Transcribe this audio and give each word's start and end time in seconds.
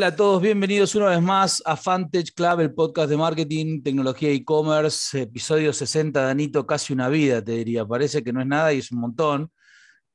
Hola 0.00 0.06
a 0.06 0.16
todos, 0.16 0.40
bienvenidos 0.40 0.94
una 0.94 1.08
vez 1.08 1.20
más 1.20 1.62
a 1.66 1.76
Fantech 1.76 2.32
Club, 2.32 2.60
el 2.60 2.72
podcast 2.72 3.10
de 3.10 3.18
marketing, 3.18 3.82
tecnología 3.82 4.30
e 4.30 4.36
e-commerce, 4.36 5.20
episodio 5.20 5.74
60, 5.74 6.22
Danito, 6.22 6.66
casi 6.66 6.94
una 6.94 7.10
vida, 7.10 7.44
te 7.44 7.52
diría. 7.52 7.84
Parece 7.84 8.24
que 8.24 8.32
no 8.32 8.40
es 8.40 8.46
nada 8.46 8.72
y 8.72 8.78
es 8.78 8.90
un 8.92 9.00
montón. 9.00 9.52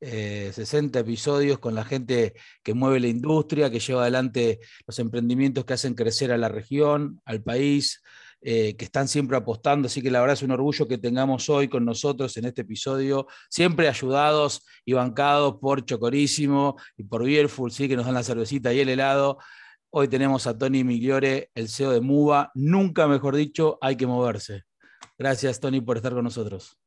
60 0.01 0.97
eh, 0.97 1.01
episodios 1.03 1.59
con 1.59 1.75
la 1.75 1.85
gente 1.85 2.33
que 2.63 2.73
mueve 2.73 2.99
la 2.99 3.09
industria, 3.09 3.69
que 3.69 3.79
lleva 3.79 4.01
adelante 4.01 4.59
los 4.87 4.97
emprendimientos 4.97 5.65
que 5.65 5.73
hacen 5.73 5.93
crecer 5.93 6.31
a 6.31 6.37
la 6.39 6.49
región, 6.49 7.21
al 7.23 7.43
país, 7.43 8.01
eh, 8.41 8.75
que 8.75 8.85
están 8.85 9.07
siempre 9.07 9.37
apostando. 9.37 9.85
Así 9.85 10.01
que 10.01 10.09
la 10.09 10.19
verdad 10.19 10.33
es 10.33 10.41
un 10.41 10.49
orgullo 10.49 10.87
que 10.87 10.97
tengamos 10.97 11.47
hoy 11.47 11.67
con 11.67 11.85
nosotros 11.85 12.35
en 12.37 12.45
este 12.45 12.61
episodio, 12.61 13.27
siempre 13.49 13.87
ayudados 13.87 14.65
y 14.83 14.93
bancados 14.93 15.57
por 15.61 15.85
Chocorísimo 15.85 16.75
y 16.97 17.03
por 17.03 17.23
Bierful, 17.23 17.71
¿sí? 17.71 17.87
que 17.87 17.95
nos 17.95 18.05
dan 18.05 18.15
la 18.15 18.23
cervecita 18.23 18.73
y 18.73 18.79
el 18.79 18.89
helado. 18.89 19.37
Hoy 19.97 20.09
tenemos 20.09 20.45
a 20.45 20.57
Tony 20.57 20.83
Migliore, 20.83 21.51
el 21.55 21.69
CEO 21.69 21.91
de 21.91 22.01
MUBA. 22.01 22.51
Nunca 22.53 23.07
mejor 23.07 23.33
dicho, 23.33 23.77
hay 23.79 23.95
que 23.95 24.05
moverse. 24.05 24.63
Gracias, 25.17 25.61
Tony, 25.61 25.79
por 25.79 25.95
estar 25.95 26.11
con 26.11 26.25
nosotros. 26.25 26.77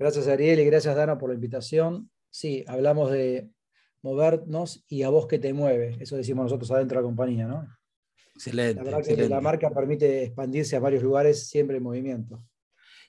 Gracias, 0.00 0.26
Ariel, 0.26 0.58
y 0.58 0.64
gracias, 0.64 0.96
Dana, 0.96 1.16
por 1.16 1.28
la 1.28 1.36
invitación. 1.36 2.10
Sí, 2.28 2.64
hablamos 2.66 3.12
de 3.12 3.52
movernos 4.02 4.84
y 4.88 5.04
a 5.04 5.10
vos 5.10 5.28
que 5.28 5.38
te 5.38 5.52
mueve. 5.52 5.96
Eso 6.00 6.16
decimos 6.16 6.42
nosotros 6.42 6.72
adentro 6.72 6.98
de 6.98 7.02
la 7.02 7.06
compañía, 7.06 7.46
¿no? 7.46 7.68
Excelente. 8.34 8.82
La 8.82 8.90
verdad 8.90 9.06
que 9.06 9.28
la 9.28 9.40
marca 9.40 9.70
permite 9.70 10.24
expandirse 10.24 10.74
a 10.74 10.80
varios 10.80 11.04
lugares 11.04 11.46
siempre 11.46 11.76
en 11.76 11.84
movimiento. 11.84 12.42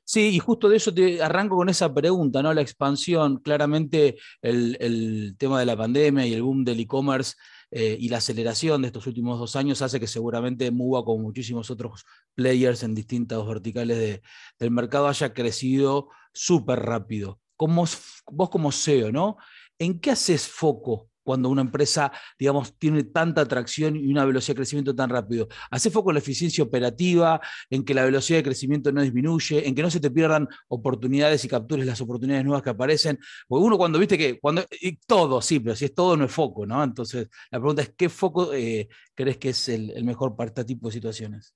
Sí, 0.04 0.36
y 0.36 0.38
justo 0.38 0.70
de 0.70 0.78
eso 0.78 0.94
te 0.94 1.20
arranco 1.20 1.56
con 1.56 1.68
esa 1.68 1.92
pregunta, 1.92 2.44
¿no? 2.44 2.54
La 2.54 2.62
expansión, 2.62 3.38
claramente 3.38 4.18
el, 4.40 4.78
el 4.80 5.36
tema 5.40 5.60
de 5.60 5.66
la 5.66 5.76
pandemia 5.76 6.28
y 6.28 6.34
el 6.36 6.44
boom 6.44 6.64
del 6.64 6.80
e-commerce 6.80 7.34
eh, 7.76 7.98
y 8.00 8.10
la 8.10 8.18
aceleración 8.18 8.84
de 8.84 8.90
estos 8.90 9.08
últimos 9.08 9.40
dos 9.40 9.56
años 9.56 9.82
hace 9.82 10.00
que 10.00 10.06
seguramente 10.06 10.70
MUBA, 10.70 11.04
como 11.04 11.24
muchísimos 11.24 11.72
otros 11.72 12.06
players 12.36 12.84
en 12.84 12.94
distintas 12.94 13.44
verticales 13.48 14.22
del 14.60 14.72
mercado, 14.72 15.08
haya 15.08 15.34
crecido 15.34 16.10
súper 16.32 16.82
rápido. 16.82 17.40
Como, 17.56 17.86
vos 18.32 18.50
como 18.52 18.72
CEO, 18.72 19.12
¿no? 19.12 19.38
¿En 19.80 20.00
qué 20.00 20.12
haces 20.12 20.48
foco 20.48 21.10
cuando 21.24 21.50
una 21.50 21.62
empresa, 21.62 22.12
digamos, 22.38 22.78
tiene 22.78 23.04
tanta 23.04 23.42
atracción 23.42 23.96
y 23.96 24.08
una 24.08 24.26
velocidad 24.26 24.54
de 24.54 24.58
crecimiento 24.58 24.96
tan 24.96 25.10
rápido. 25.10 25.48
Hace 25.72 25.90
foco 25.90 26.12
en 26.12 26.16
la 26.16 26.20
eficiencia 26.20 26.64
operativa, 26.64 27.40
en 27.70 27.84
que 27.84 27.94
la 27.94 28.06
velocidad 28.06 28.40
de 28.40 28.44
crecimiento 28.44 28.92
no 28.92 29.02
disminuye, 29.02 29.68
en 29.68 29.74
que 29.74 29.82
no 29.82 29.90
se 29.90 30.00
te 30.00 30.12
pierdan 30.12 30.48
oportunidades 30.68 31.44
y 31.46 31.48
captures 31.48 31.86
las 31.86 32.02
oportunidades 32.02 32.46
nuevas 32.46 32.64
que 32.64 32.70
aparecen. 32.70 33.20
Porque 33.48 33.66
uno 33.66 33.78
cuando 33.78 34.00
viste 34.00 34.18
que, 34.18 34.40
cuando, 34.40 34.64
y 34.82 34.98
todo, 34.98 35.42
sí, 35.42 35.60
pero 35.60 35.76
si 35.76 35.86
es 35.86 35.94
todo 35.94 36.18
no 36.18 36.26
es 36.26 36.32
foco, 36.32 36.66
¿no? 36.66 36.84
Entonces, 36.84 37.30
la 37.52 37.60
pregunta 37.60 37.82
es, 37.82 37.94
¿qué 37.96 38.10
foco 38.10 38.54
eh, 38.54 38.88
crees 39.16 39.38
que 39.38 39.50
es 39.50 39.70
el, 39.70 39.92
el 39.92 40.04
mejor 40.04 40.36
para 40.36 40.50
este 40.50 40.66
tipo 40.66 40.88
de 40.88 40.94
situaciones? 40.94 41.56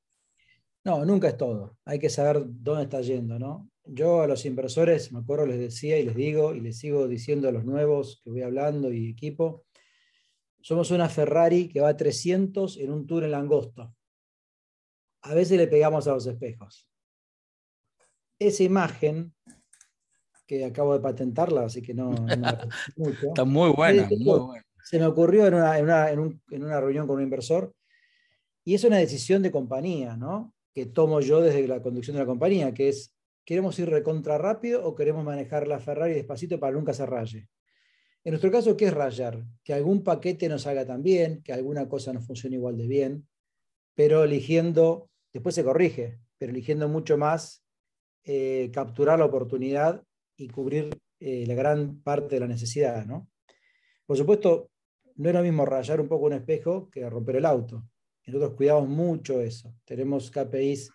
No, 0.83 1.03
nunca 1.03 1.27
es 1.27 1.37
todo. 1.37 1.77
Hay 1.83 1.99
que 1.99 2.09
saber 2.09 2.43
dónde 2.47 2.83
está 2.83 3.01
yendo, 3.01 3.37
¿no? 3.37 3.69
Yo 3.89 4.21
a 4.21 4.27
los 4.27 4.45
inversores, 4.45 5.11
me 5.11 5.19
acuerdo, 5.19 5.45
les 5.45 5.59
decía 5.59 5.97
y 5.97 6.03
les 6.03 6.15
digo 6.15 6.53
y 6.53 6.59
les 6.59 6.77
sigo 6.77 7.07
diciendo 7.07 7.47
a 7.47 7.51
los 7.51 7.65
nuevos 7.65 8.21
que 8.23 8.29
voy 8.29 8.41
hablando 8.41 8.91
y 8.91 9.09
equipo, 9.09 9.65
somos 10.61 10.91
una 10.91 11.07
Ferrari 11.07 11.69
que 11.69 11.79
va 11.79 11.89
a 11.89 11.97
300 11.97 12.77
en 12.77 12.91
un 12.91 13.07
tour 13.07 13.23
en. 13.23 13.93
A 15.21 15.33
veces 15.33 15.57
le 15.57 15.67
pegamos 15.67 16.07
a 16.07 16.13
los 16.13 16.25
espejos. 16.25 16.89
Esa 18.39 18.63
imagen, 18.63 19.33
que 20.45 20.65
acabo 20.65 20.93
de 20.93 20.99
patentarla, 20.99 21.63
así 21.63 21.81
que 21.81 21.93
no... 21.93 22.11
mucho, 22.97 23.27
Está 23.27 23.45
muy 23.45 23.71
buena, 23.71 24.07
muy 24.09 24.39
buena. 24.39 24.63
Se 24.83 24.99
me 24.99 25.05
ocurrió 25.05 25.47
en 25.47 25.53
una, 25.55 26.09
en 26.09 26.63
una 26.63 26.79
reunión 26.79 27.07
con 27.07 27.17
un 27.17 27.23
inversor 27.23 27.73
y 28.63 28.75
es 28.75 28.83
una 28.83 28.97
decisión 28.97 29.41
de 29.41 29.51
compañía, 29.51 30.17
¿no? 30.17 30.53
Que 30.73 30.87
tomo 30.87 31.21
yo 31.21 31.41
desde 31.41 31.67
la 31.67 31.81
conducción 31.81 32.15
de 32.15 32.23
la 32.23 32.25
compañía, 32.25 32.73
que 32.73 32.89
es 32.89 33.16
¿Queremos 33.47 33.79
ir 33.79 33.89
recontra 33.89 34.37
rápido 34.37 34.85
o 34.85 34.93
queremos 34.93 35.23
manejar 35.23 35.69
la 35.69 35.79
Ferrari 35.79 36.13
despacito 36.13 36.59
para 36.59 36.75
nunca 36.75 36.93
se 36.93 37.05
raye? 37.05 37.47
En 38.25 38.31
nuestro 38.31 38.51
caso, 38.51 38.75
¿qué 38.75 38.87
es 38.87 38.93
rayar? 38.93 39.41
Que 39.63 39.73
algún 39.73 40.03
paquete 40.03 40.49
nos 40.49 40.67
haga 40.67 40.85
tan 40.85 41.01
bien, 41.01 41.41
que 41.43 41.53
alguna 41.53 41.87
cosa 41.87 42.11
no 42.11 42.19
funcione 42.19 42.57
igual 42.57 42.75
de 42.75 42.87
bien, 42.87 43.25
pero 43.95 44.25
eligiendo, 44.25 45.09
después 45.31 45.55
se 45.55 45.63
corrige, 45.63 46.19
pero 46.37 46.51
eligiendo 46.51 46.89
mucho 46.89 47.17
más 47.17 47.63
eh, 48.25 48.69
capturar 48.73 49.17
la 49.17 49.25
oportunidad 49.25 50.03
y 50.35 50.49
cubrir 50.49 50.89
eh, 51.17 51.45
la 51.47 51.53
gran 51.53 52.01
parte 52.01 52.35
de 52.35 52.41
la 52.41 52.47
necesidad. 52.49 53.05
¿no? 53.05 53.29
Por 54.05 54.17
supuesto, 54.17 54.71
no 55.15 55.29
es 55.29 55.35
lo 55.35 55.41
mismo 55.41 55.65
rayar 55.65 56.01
un 56.01 56.09
poco 56.09 56.25
un 56.25 56.33
espejo 56.33 56.89
que 56.89 57.09
romper 57.09 57.37
el 57.37 57.45
auto. 57.45 57.81
Nosotros 58.25 58.55
cuidamos 58.57 58.89
mucho 58.89 59.39
eso. 59.39 59.73
Tenemos 59.85 60.29
KPIs 60.31 60.91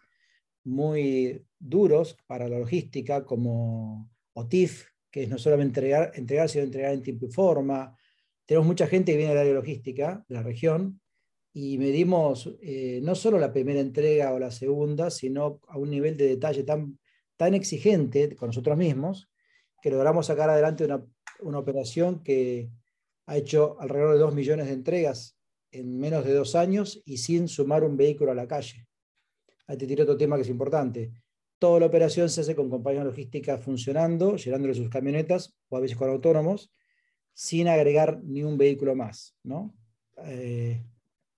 muy 0.65 1.45
duros 1.59 2.17
para 2.27 2.49
la 2.49 2.59
logística, 2.59 3.25
como 3.25 4.11
OTIF, 4.35 4.87
que 5.11 5.25
es 5.25 5.29
no 5.29 5.39
solamente 5.39 5.81
entregar, 5.81 6.13
entregar, 6.15 6.49
sino 6.49 6.65
entregar 6.65 6.93
en 6.93 7.03
tiempo 7.03 7.27
y 7.27 7.31
forma. 7.31 7.97
Tenemos 8.47 8.67
mucha 8.67 8.87
gente 8.87 9.13
que 9.13 9.19
viene 9.19 9.33
del 9.33 9.43
área 9.43 9.55
logística 9.55 10.25
de 10.29 10.35
la 10.35 10.43
región 10.43 11.01
y 11.53 11.77
medimos 11.79 12.57
eh, 12.63 13.01
no 13.03 13.15
solo 13.15 13.39
la 13.39 13.53
primera 13.53 13.81
entrega 13.81 14.33
o 14.33 14.39
la 14.39 14.51
segunda, 14.51 15.11
sino 15.11 15.61
a 15.69 15.77
un 15.77 15.91
nivel 15.91 16.17
de 16.17 16.29
detalle 16.29 16.63
tan, 16.63 16.99
tan 17.37 17.55
exigente 17.55 18.35
con 18.37 18.49
nosotros 18.49 18.77
mismos 18.79 19.29
que 19.83 19.91
logramos 19.91 20.27
sacar 20.27 20.49
adelante 20.49 20.85
una, 20.85 21.05
una 21.41 21.59
operación 21.59 22.23
que 22.23 22.71
ha 23.27 23.37
hecho 23.37 23.77
alrededor 23.81 24.15
de 24.15 24.21
2 24.21 24.35
millones 24.35 24.67
de 24.67 24.73
entregas 24.73 25.37
en 25.73 25.99
menos 25.99 26.25
de 26.25 26.35
dos 26.35 26.55
años 26.55 27.03
y 27.05 27.19
sin 27.19 27.49
sumar 27.49 27.83
un 27.83 27.97
vehículo 27.97 28.31
a 28.31 28.35
la 28.35 28.47
calle. 28.47 28.87
Ahí 29.73 29.79
te 29.79 29.87
tiro 29.87 30.03
otro 30.03 30.19
tema 30.19 30.37
que 30.37 30.43
es 30.43 30.51
importante. 30.51 31.11
Toda 31.59 31.81
la 31.81 31.87
operación 31.87 32.29
se 32.29 32.43
hace 32.43 32.55
con 32.55 32.69
compañías 32.69 33.07
logísticas 33.07 33.59
funcionando, 33.59 34.37
llenándole 34.37 34.75
sus 34.75 34.91
camionetas 34.91 35.55
o 35.71 35.79
a 35.79 35.81
veces 35.81 35.97
con 35.97 36.11
autónomos, 36.11 36.71
sin 37.33 37.69
agregar 37.69 38.21
ni 38.23 38.43
un 38.43 38.59
vehículo 38.59 38.95
más. 38.95 39.35
¿no? 39.43 39.75
Eh, 40.27 40.85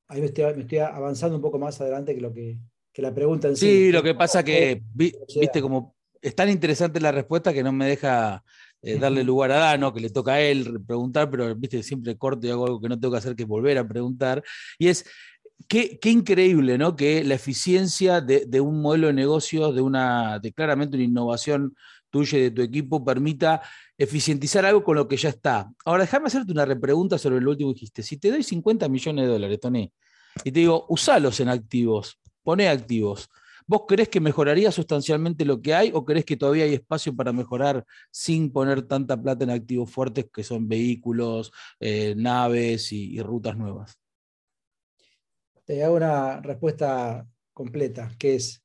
ahí 0.08 0.20
me 0.20 0.26
estoy, 0.26 0.78
avanzando 0.78 1.36
un 1.36 1.42
poco 1.42 1.60
más 1.60 1.80
adelante 1.80 2.12
que, 2.12 2.20
lo 2.20 2.32
que, 2.32 2.58
la 2.96 3.14
pregunta 3.14 3.46
en 3.46 3.56
sí. 3.56 3.66
Sí, 3.66 3.92
lo 3.92 4.02
que 4.02 4.16
pasa 4.16 4.42
que, 4.42 4.82
viste, 4.92 5.62
como 5.62 5.94
es 6.20 6.34
tan 6.34 6.50
interesante 6.50 7.00
la 7.00 7.12
respuesta 7.12 7.52
que 7.52 7.62
no 7.62 7.70
me 7.70 7.86
deja 7.86 8.42
eh, 8.82 8.98
darle 8.98 9.22
lugar 9.22 9.52
a 9.52 9.58
Dano, 9.58 9.94
que 9.94 10.00
le 10.00 10.10
toca 10.10 10.32
a 10.32 10.40
él 10.40 10.82
preguntar, 10.84 11.30
pero 11.30 11.54
viste, 11.54 11.84
siempre 11.84 12.18
corto 12.18 12.48
y 12.48 12.50
hago 12.50 12.66
algo 12.66 12.80
que 12.80 12.88
no 12.88 12.98
tengo 12.98 13.12
que 13.12 13.18
hacer, 13.18 13.36
que 13.36 13.44
es 13.44 13.48
volver 13.48 13.78
a 13.78 13.86
preguntar. 13.86 14.42
Y 14.76 14.88
es, 14.88 15.06
Qué, 15.68 15.98
increíble, 16.04 16.78
¿no? 16.78 16.96
Que 16.96 17.24
la 17.24 17.34
eficiencia 17.34 18.20
de, 18.20 18.60
un 18.60 18.80
modelo 18.82 19.08
de 19.08 19.12
negocio, 19.12 19.72
de 19.72 19.80
una, 19.80 20.38
de 20.38 20.52
claramente 20.52 20.96
una 20.96 21.04
innovación 21.04 21.74
tuya 22.10 22.38
y 22.38 22.42
de 22.42 22.50
tu 22.50 22.62
equipo, 22.62 23.04
permita 23.04 23.62
eficientizar 23.96 24.64
algo 24.64 24.84
con 24.84 24.96
lo 24.96 25.08
que 25.08 25.16
ya 25.16 25.30
está. 25.30 25.70
Ahora, 25.84 26.04
déjame 26.04 26.26
hacerte 26.26 26.52
una 26.52 26.64
repregunta 26.64 27.18
sobre 27.18 27.40
lo 27.40 27.50
último 27.50 27.70
que 27.70 27.74
dijiste. 27.74 28.02
Si 28.02 28.18
te 28.18 28.30
doy 28.30 28.42
50 28.42 28.88
millones 28.88 29.24
de 29.24 29.32
dólares, 29.32 29.60
Tony, 29.60 29.92
y 30.44 30.52
te 30.52 30.60
digo, 30.60 30.86
usalos 30.88 31.40
en 31.40 31.48
activos, 31.48 32.18
poné 32.42 32.68
activos. 32.68 33.28
¿Vos 33.66 33.82
crees 33.88 34.08
que 34.10 34.20
mejoraría 34.20 34.70
sustancialmente 34.70 35.44
lo 35.44 35.62
que 35.62 35.74
hay 35.74 35.90
o 35.94 36.04
crees 36.04 36.26
que 36.26 36.36
todavía 36.36 36.64
hay 36.64 36.74
espacio 36.74 37.16
para 37.16 37.32
mejorar 37.32 37.84
sin 38.10 38.52
poner 38.52 38.82
tanta 38.82 39.20
plata 39.20 39.44
en 39.44 39.50
activos 39.50 39.90
fuertes 39.90 40.26
que 40.32 40.44
son 40.44 40.68
vehículos, 40.68 41.50
eh, 41.80 42.14
naves 42.16 42.92
y 42.92 43.20
rutas 43.22 43.56
nuevas? 43.56 43.98
Te 45.64 45.82
hago 45.82 45.96
una 45.96 46.40
respuesta 46.40 47.26
completa, 47.52 48.12
que 48.18 48.36
es, 48.36 48.62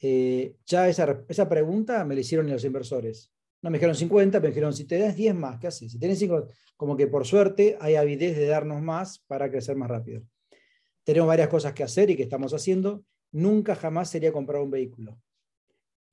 eh, 0.00 0.56
ya 0.66 0.88
esa, 0.88 1.24
esa, 1.28 1.48
pregunta 1.48 2.04
me 2.04 2.14
la 2.14 2.20
hicieron 2.20 2.50
los 2.50 2.64
inversores. 2.64 3.30
No 3.62 3.70
me 3.70 3.78
dijeron 3.78 3.94
50, 3.94 4.40
me 4.40 4.48
dijeron, 4.48 4.72
si 4.72 4.84
te 4.84 4.98
das 4.98 5.14
10 5.14 5.34
más, 5.36 5.60
¿qué 5.60 5.68
haces? 5.68 5.92
Si 5.92 5.98
tienes 5.98 6.18
5, 6.18 6.48
como 6.76 6.96
que 6.96 7.06
por 7.06 7.26
suerte 7.26 7.76
hay 7.80 7.94
avidez 7.94 8.36
de 8.36 8.46
darnos 8.46 8.82
más 8.82 9.20
para 9.28 9.50
crecer 9.50 9.76
más 9.76 9.88
rápido. 9.88 10.22
Tenemos 11.04 11.28
varias 11.28 11.48
cosas 11.48 11.72
que 11.72 11.84
hacer 11.84 12.10
y 12.10 12.16
que 12.16 12.24
estamos 12.24 12.52
haciendo. 12.54 13.04
Nunca 13.30 13.76
jamás 13.76 14.10
sería 14.10 14.32
comprar 14.32 14.62
un 14.62 14.70
vehículo. 14.70 15.20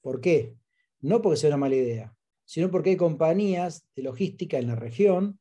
¿Por 0.01 0.21
qué? 0.21 0.55
No 1.01 1.21
porque 1.21 1.37
sea 1.37 1.49
una 1.49 1.57
mala 1.57 1.75
idea, 1.75 2.15
sino 2.45 2.69
porque 2.69 2.91
hay 2.91 2.97
compañías 2.97 3.85
de 3.95 4.03
logística 4.03 4.57
en 4.57 4.67
la 4.67 4.75
región, 4.75 5.39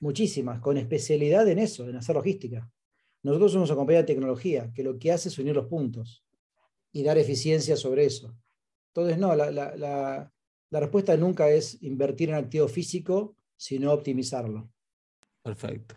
muchísimas, 0.00 0.60
con 0.60 0.76
especialidad 0.76 1.48
en 1.48 1.58
eso, 1.58 1.88
en 1.88 1.96
hacer 1.96 2.16
logística. 2.16 2.70
Nosotros 3.22 3.52
somos 3.52 3.68
una 3.68 3.76
compañía 3.76 4.00
de 4.00 4.06
tecnología 4.06 4.72
que 4.74 4.82
lo 4.82 4.98
que 4.98 5.12
hace 5.12 5.28
es 5.28 5.38
unir 5.38 5.54
los 5.54 5.66
puntos 5.66 6.24
y 6.92 7.02
dar 7.02 7.18
eficiencia 7.18 7.76
sobre 7.76 8.04
eso. 8.04 8.34
Entonces, 8.88 9.18
no, 9.18 9.34
la, 9.34 10.32
respuesta 10.70 11.16
nunca 11.16 11.48
es 11.50 11.82
invertir 11.82 12.30
en 12.30 12.36
activo 12.36 12.66
físico, 12.66 13.36
sino 13.56 13.92
optimizarlo. 13.92 14.70
Perfecto. 15.42 15.96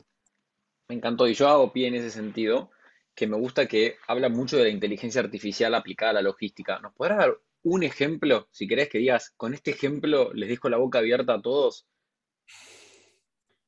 Me 0.90 0.96
encantó 0.96 1.28
y 1.28 1.34
yo 1.34 1.48
hago 1.48 1.72
pie 1.72 1.88
en 1.88 1.96
ese 1.96 2.10
sentido, 2.10 2.72
que 3.16 3.28
me 3.28 3.38
gusta 3.38 3.68
que 3.68 3.96
habla 4.08 4.30
mucho 4.30 4.58
de 4.58 4.64
la 4.64 4.70
inteligencia 4.70 5.22
artificial 5.22 5.74
aplicada 5.76 6.12
a 6.12 6.16
la 6.16 6.22
logística. 6.22 6.80
¿Nos 6.80 6.94
podrás 6.94 7.20
dar 7.20 7.38
un 7.64 7.84
ejemplo, 7.84 8.48
si 8.52 8.68
querés 8.68 8.90
que 8.90 8.98
digas, 8.98 9.32
con 9.38 9.54
este 9.54 9.72
ejemplo 9.72 10.34
les 10.34 10.50
dejo 10.50 10.70
la 10.70 10.78
boca 10.78 11.00
abierta 11.00 11.36
a 11.36 11.42
todos? 11.42 11.88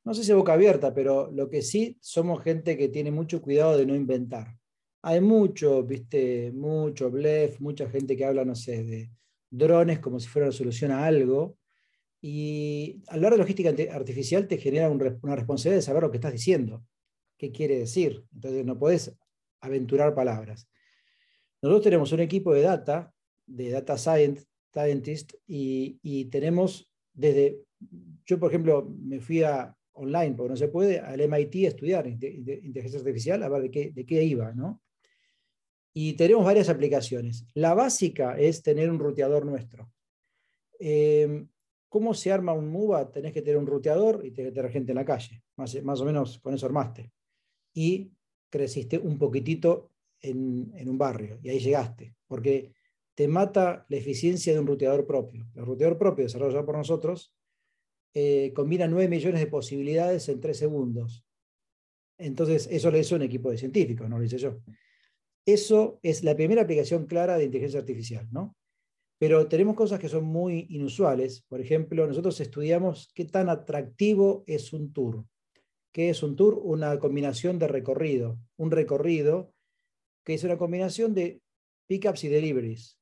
No 0.05 0.13
sé 0.13 0.23
si 0.23 0.33
boca 0.33 0.53
abierta, 0.53 0.93
pero 0.93 1.31
lo 1.31 1.49
que 1.49 1.61
sí 1.61 1.97
somos 1.99 2.43
gente 2.43 2.77
que 2.77 2.89
tiene 2.89 3.11
mucho 3.11 3.41
cuidado 3.41 3.77
de 3.77 3.85
no 3.85 3.95
inventar. 3.95 4.57
Hay 5.01 5.19
mucho, 5.19 5.83
viste, 5.83 6.51
mucho 6.51 7.11
blef, 7.11 7.59
mucha 7.59 7.89
gente 7.89 8.15
que 8.15 8.25
habla, 8.25 8.45
no 8.45 8.55
sé, 8.55 8.83
de 8.83 9.11
drones 9.49 9.99
como 9.99 10.19
si 10.19 10.27
fuera 10.27 10.47
una 10.47 10.55
solución 10.55 10.91
a 10.91 11.05
algo. 11.05 11.57
Y 12.21 13.01
hablar 13.07 13.33
de 13.33 13.39
logística 13.39 13.73
artificial 13.93 14.47
te 14.47 14.57
genera 14.57 14.89
una 14.89 15.35
responsabilidad 15.35 15.79
de 15.79 15.85
saber 15.85 16.03
lo 16.03 16.11
que 16.11 16.17
estás 16.17 16.33
diciendo, 16.33 16.83
qué 17.37 17.51
quiere 17.51 17.77
decir. 17.77 18.23
Entonces 18.33 18.65
no 18.65 18.79
puedes 18.79 19.15
aventurar 19.61 20.15
palabras. 20.15 20.67
Nosotros 21.61 21.83
tenemos 21.83 22.11
un 22.11 22.19
equipo 22.19 22.53
de 22.53 22.61
data, 22.61 23.11
de 23.47 23.69
data 23.69 23.97
scientist, 23.97 25.33
y, 25.47 26.25
tenemos 26.25 26.91
desde, 27.13 27.63
yo 28.25 28.39
por 28.39 28.51
ejemplo 28.51 28.93
me 28.99 29.19
fui 29.19 29.41
a 29.43 29.74
online, 29.95 30.35
porque 30.35 30.51
no 30.51 30.57
se 30.57 30.67
puede, 30.67 30.99
al 30.99 31.19
MIT 31.19 31.65
a 31.65 31.67
estudiar 31.69 32.07
inteligencia 32.07 32.99
artificial, 32.99 33.43
a 33.43 33.49
ver 33.49 33.63
de 33.63 33.71
qué, 33.71 33.91
de 33.91 34.05
qué 34.05 34.23
iba, 34.23 34.53
¿no? 34.53 34.81
Y 35.93 36.13
tenemos 36.13 36.45
varias 36.45 36.69
aplicaciones. 36.69 37.45
La 37.53 37.73
básica 37.73 38.37
es 38.37 38.61
tener 38.61 38.89
un 38.91 38.99
ruteador 38.99 39.45
nuestro. 39.45 39.91
Em, 40.77 41.47
¿Cómo 41.87 42.13
se 42.13 42.31
arma 42.31 42.51
un 42.51 42.67
MUBA? 42.67 43.11
Tenés 43.11 43.31
que 43.31 43.41
tener 43.41 43.57
un 43.57 43.65
ruteador 43.65 44.25
y 44.25 44.31
tener 44.31 44.69
gente 44.69 44.91
en 44.91 44.97
la 44.97 45.05
calle. 45.05 45.41
Más, 45.55 45.81
más 45.83 46.01
o 46.01 46.05
menos 46.05 46.39
con 46.39 46.53
eso 46.53 46.65
armaste. 46.65 47.11
Y 47.73 48.11
creciste 48.49 48.97
un 48.97 49.17
poquitito 49.17 49.91
en, 50.21 50.89
un 50.89 50.97
barrio 50.97 51.39
y 51.41 51.49
ahí 51.49 51.59
llegaste. 51.59 52.15
Porque 52.27 52.73
te 53.13 53.27
mata 53.27 53.85
la 53.89 53.97
eficiencia 53.97 54.53
de 54.53 54.59
un 54.59 54.67
ruteador 54.67 55.05
propio. 55.05 55.47
El 55.55 55.65
ruteador 55.65 55.97
propio 55.97 56.25
desarrollado 56.25 56.65
por 56.65 56.77
nosotros 56.77 57.33
eh, 58.15 58.53
combina 58.55 58.87
9 58.87 59.09
millones 59.09 59.41
de 59.41 59.47
posibilidades 59.47 60.29
en 60.29 60.39
3 60.39 60.57
segundos. 60.57 61.25
Entonces, 62.17 62.67
eso 62.71 62.89
lo 62.89 62.97
hizo 62.97 63.15
un 63.15 63.23
equipo 63.23 63.51
de 63.51 63.57
científicos, 63.57 64.09
no 64.09 64.17
lo 64.17 64.23
hice 64.23 64.37
yo. 64.37 64.61
Eso 65.45 65.99
es 66.01 66.23
la 66.23 66.33
primera 66.33 66.61
aplicación 66.61 67.05
clara 67.05 67.37
de 67.37 67.43
inteligencia 67.43 67.81
artificial, 67.81 68.27
¿no? 68.31 68.55
Pero 69.19 69.47
tenemos 69.47 69.75
cosas 69.75 69.99
que 69.99 70.09
son 70.09 70.23
muy 70.23 70.65
inusuales. 70.69 71.43
Por 71.47 71.59
ejemplo, 71.59 72.07
nosotros 72.07 72.39
estudiamos 72.39 73.11
qué 73.13 73.25
tan 73.25 73.49
atractivo 73.49 74.43
es 74.47 74.71
un 74.71 74.93
tour. 74.93 75.25
¿Qué 75.91 76.09
es 76.09 76.23
un 76.23 76.35
tour? 76.35 76.59
Una 76.63 76.97
combinación 76.99 77.59
de 77.59 77.67
recorrido. 77.67 78.39
Un 78.57 78.71
recorrido 78.71 79.53
que 80.25 80.33
es 80.33 80.43
una 80.43 80.57
combinación 80.57 81.13
de 81.13 81.41
pickups 81.87 82.23
y 82.23 82.29
deliveries. 82.29 82.97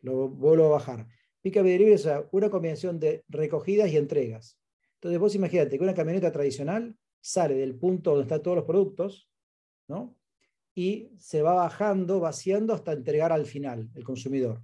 Lo 0.00 0.28
vuelvo 0.28 0.66
a 0.66 0.70
bajar. 0.70 1.06
Pickup 1.42 1.66
y 1.66 1.70
deliveries 1.70 2.06
es 2.06 2.24
una 2.30 2.48
combinación 2.48 2.98
de 2.98 3.24
recogidas 3.28 3.90
y 3.90 3.96
entregas. 3.96 4.58
Entonces 4.94 5.18
vos 5.18 5.34
imagínate 5.34 5.76
que 5.76 5.84
una 5.84 5.94
camioneta 5.94 6.30
tradicional 6.32 6.96
sale 7.20 7.54
del 7.54 7.74
punto 7.74 8.10
donde 8.10 8.22
están 8.22 8.42
todos 8.42 8.56
los 8.56 8.66
productos, 8.66 9.28
¿no? 9.88 10.16
y 10.74 11.10
se 11.18 11.42
va 11.42 11.54
bajando, 11.54 12.20
vaciando 12.20 12.72
hasta 12.72 12.92
entregar 12.92 13.32
al 13.32 13.46
final, 13.46 13.90
el 13.94 14.04
consumidor. 14.04 14.62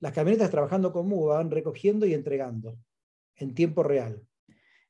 Las 0.00 0.12
camionetas 0.12 0.50
trabajando 0.50 0.92
con 0.92 1.06
MU 1.06 1.26
van 1.26 1.50
recogiendo 1.50 2.06
y 2.06 2.14
entregando 2.14 2.76
en 3.36 3.54
tiempo 3.54 3.82
real. 3.82 4.26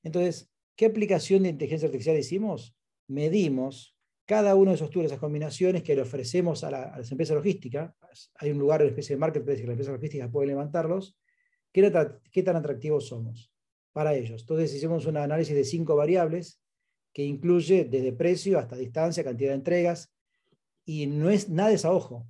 Entonces, 0.03 0.51
¿qué 0.75 0.87
aplicación 0.87 1.43
de 1.43 1.51
inteligencia 1.51 1.87
artificial 1.87 2.17
hicimos? 2.17 2.75
Medimos 3.09 3.95
cada 4.33 4.55
uno 4.55 4.71
de 4.71 4.77
esos 4.77 4.89
tours, 4.89 5.05
esas 5.05 5.19
combinaciones 5.19 5.83
que 5.83 5.95
le 5.95 6.01
ofrecemos 6.01 6.65
a, 6.65 6.71
las 6.71 7.13
empresas 7.13 7.37
logísticas. 7.37 7.93
Hay 8.37 8.51
un 8.51 8.59
lugar, 8.59 8.81
una 8.81 8.89
especie 8.89 9.15
de 9.15 9.21
marketplace 9.21 9.61
que 9.61 9.67
las 9.67 9.75
empresas 9.75 9.93
logísticas 9.93 10.31
pueden 10.31 10.49
levantarlos. 10.49 11.19
¿Qué, 11.71 11.93
¿Qué 12.31 12.43
tan 12.43 12.57
atractivos 12.57 13.09
somos 13.09 13.53
para 13.93 14.15
ellos? 14.15 14.41
Entonces 14.41 14.75
hicimos 14.75 15.05
un 15.05 15.19
análisis 15.19 15.55
de 15.55 15.65
cinco 15.65 15.97
variables 15.97 16.63
que 17.13 17.23
incluye 17.23 17.85
desde 17.85 18.15
precio 18.15 18.59
hasta 18.59 18.75
distancia, 18.75 19.23
cantidad 19.23 19.51
de 19.51 19.57
entregas, 19.57 20.15
y 20.87 21.07
no 21.09 21.29
es 21.29 21.51
nada 21.51 21.69
de 21.69 21.89
ojo. 21.89 22.27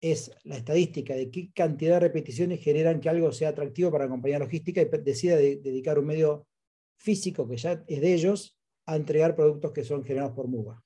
Es 0.00 0.32
la 0.42 0.56
estadística 0.56 1.14
de 1.14 1.30
qué 1.30 1.52
cantidad 1.54 1.94
de 1.94 2.08
repeticiones 2.08 2.58
generan 2.60 2.98
que 2.98 3.08
algo 3.08 3.30
sea 3.30 3.50
atractivo 3.50 3.92
para 3.92 4.06
la 4.06 4.10
compañía 4.10 4.40
logística 4.40 4.82
y 4.82 4.86
decida 5.04 5.36
dedicar 5.36 5.96
un 5.96 6.06
medio 6.06 6.48
físico 6.96 7.46
que 7.46 7.56
ya 7.56 7.84
es 7.86 8.00
de 8.00 8.14
ellos 8.14 8.58
a 8.84 8.96
entregar 8.96 9.36
productos 9.36 9.70
que 9.70 9.84
son 9.84 10.02
generados 10.02 10.34
por 10.34 10.48
MUBA. 10.48 10.82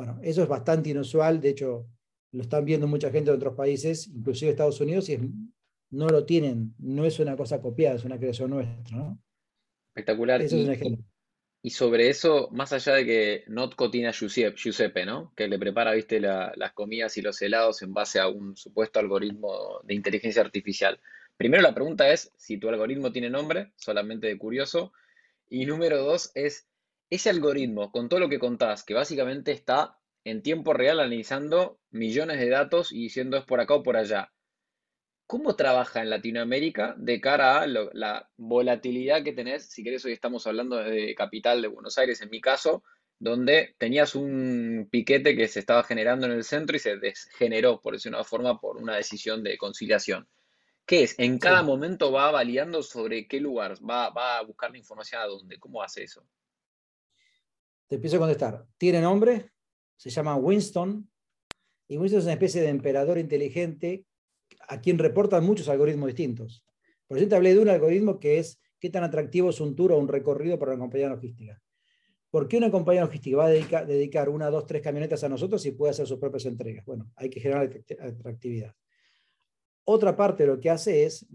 Bueno, 0.00 0.18
eso 0.22 0.42
es 0.42 0.48
bastante 0.48 0.88
inusual, 0.88 1.42
de 1.42 1.50
hecho 1.50 1.86
lo 2.32 2.40
están 2.40 2.64
viendo 2.64 2.86
mucha 2.86 3.10
gente 3.10 3.30
de 3.30 3.36
otros 3.36 3.54
países, 3.54 4.06
inclusive 4.06 4.52
Estados 4.52 4.80
Unidos, 4.80 5.10
y 5.10 5.18
no 5.90 6.08
lo 6.08 6.24
tienen, 6.24 6.74
no 6.78 7.04
es 7.04 7.20
una 7.20 7.36
cosa 7.36 7.60
copiada, 7.60 7.96
es 7.96 8.04
una 8.06 8.18
creación 8.18 8.48
nuestra. 8.48 9.14
Espectacular. 9.88 10.40
Eso 10.40 10.56
es 10.56 10.64
un 10.64 10.72
ejemplo. 10.72 11.04
Y 11.60 11.68
sobre 11.68 12.08
eso, 12.08 12.48
más 12.50 12.72
allá 12.72 12.94
de 12.94 13.04
que 13.04 13.44
Not 13.48 13.74
cocina 13.74 14.10
Giuseppe, 14.10 15.04
¿no? 15.04 15.34
Que 15.36 15.48
le 15.48 15.58
prepara, 15.58 15.92
viste, 15.92 16.18
las 16.18 16.72
comidas 16.72 17.18
y 17.18 17.20
los 17.20 17.42
helados 17.42 17.82
en 17.82 17.92
base 17.92 18.20
a 18.20 18.28
un 18.28 18.56
supuesto 18.56 19.00
algoritmo 19.00 19.80
de 19.84 19.92
inteligencia 19.92 20.40
artificial. 20.40 20.98
Primero 21.36 21.62
la 21.62 21.74
pregunta 21.74 22.10
es 22.10 22.32
si 22.38 22.56
tu 22.56 22.70
algoritmo 22.70 23.12
tiene 23.12 23.28
nombre, 23.28 23.74
solamente 23.76 24.28
de 24.28 24.38
curioso. 24.38 24.94
Y 25.50 25.66
número 25.66 25.98
dos 25.98 26.32
es, 26.34 26.69
ese 27.10 27.28
algoritmo, 27.28 27.90
con 27.90 28.08
todo 28.08 28.20
lo 28.20 28.28
que 28.28 28.38
contás, 28.38 28.84
que 28.84 28.94
básicamente 28.94 29.52
está 29.52 29.98
en 30.24 30.42
tiempo 30.42 30.72
real 30.72 31.00
analizando 31.00 31.80
millones 31.90 32.38
de 32.38 32.48
datos 32.48 32.92
y 32.92 33.02
diciendo 33.02 33.36
es 33.36 33.44
por 33.44 33.60
acá 33.60 33.74
o 33.74 33.82
por 33.82 33.96
allá. 33.96 34.32
¿Cómo 35.26 35.54
trabaja 35.54 36.02
en 36.02 36.10
Latinoamérica 36.10 36.94
de 36.98 37.20
cara 37.20 37.60
a 37.60 37.66
la 37.66 38.28
volatilidad 38.36 39.22
que 39.22 39.32
tenés? 39.32 39.70
Si 39.70 39.84
querés, 39.84 40.04
hoy 40.04 40.12
estamos 40.12 40.46
hablando 40.46 40.76
de 40.76 41.14
capital 41.14 41.62
de 41.62 41.68
Buenos 41.68 41.98
Aires, 41.98 42.20
en 42.20 42.30
mi 42.30 42.40
caso, 42.40 42.82
donde 43.18 43.76
tenías 43.78 44.14
un 44.14 44.88
piquete 44.90 45.36
que 45.36 45.46
se 45.46 45.60
estaba 45.60 45.84
generando 45.84 46.26
en 46.26 46.32
el 46.32 46.42
centro 46.42 46.76
y 46.76 46.80
se 46.80 46.96
desgeneró, 46.96 47.80
por 47.80 47.94
decirlo 47.94 48.18
de 48.18 48.22
una 48.22 48.28
forma, 48.28 48.60
por 48.60 48.76
una 48.76 48.96
decisión 48.96 49.44
de 49.44 49.56
conciliación. 49.56 50.28
¿Qué 50.84 51.04
es? 51.04 51.16
¿En 51.18 51.38
cada 51.38 51.62
momento 51.62 52.10
va 52.10 52.30
validando 52.32 52.82
sobre 52.82 53.28
qué 53.28 53.38
lugar? 53.38 53.76
¿Va, 53.88 54.10
¿Va 54.10 54.38
a 54.38 54.42
buscar 54.42 54.72
la 54.72 54.78
información 54.78 55.22
a 55.22 55.26
dónde? 55.26 55.58
¿Cómo 55.60 55.82
hace 55.82 56.02
eso? 56.02 56.26
Te 57.90 57.96
empiezo 57.96 58.18
a 58.18 58.20
contestar. 58.20 58.64
Tiene 58.78 59.00
nombre, 59.00 59.50
se 59.96 60.10
llama 60.10 60.36
Winston, 60.36 61.10
y 61.88 61.98
Winston 61.98 62.20
es 62.20 62.24
una 62.24 62.34
especie 62.34 62.62
de 62.62 62.68
emperador 62.68 63.18
inteligente 63.18 64.06
a 64.68 64.80
quien 64.80 64.96
reportan 64.96 65.44
muchos 65.44 65.68
algoritmos 65.68 66.06
distintos. 66.06 66.64
Por 67.08 67.16
ejemplo, 67.16 67.30
te 67.30 67.36
hablé 67.36 67.54
de 67.54 67.60
un 67.60 67.68
algoritmo 67.68 68.20
que 68.20 68.38
es 68.38 68.60
qué 68.78 68.90
tan 68.90 69.02
atractivo 69.02 69.50
es 69.50 69.60
un 69.60 69.74
tour 69.74 69.90
o 69.90 69.98
un 69.98 70.06
recorrido 70.06 70.56
para 70.56 70.70
una 70.70 70.82
compañía 70.82 71.08
logística. 71.08 71.60
¿Por 72.30 72.46
qué 72.46 72.58
una 72.58 72.70
compañía 72.70 73.00
logística 73.00 73.36
va 73.36 73.46
a 73.46 73.84
dedicar, 73.84 74.28
una, 74.28 74.50
dos, 74.50 74.66
tres 74.66 74.82
camionetas 74.82 75.24
a 75.24 75.28
nosotros 75.28 75.66
y 75.66 75.72
puede 75.72 75.90
hacer 75.90 76.06
sus 76.06 76.20
propias 76.20 76.46
entregas? 76.46 76.86
Bueno, 76.86 77.10
hay 77.16 77.28
que 77.28 77.40
generar 77.40 77.68
atractividad. 77.98 78.72
Otra 79.82 80.14
parte 80.14 80.44
de 80.44 80.50
lo 80.50 80.60
que 80.60 80.70
hace 80.70 81.06
es 81.06 81.26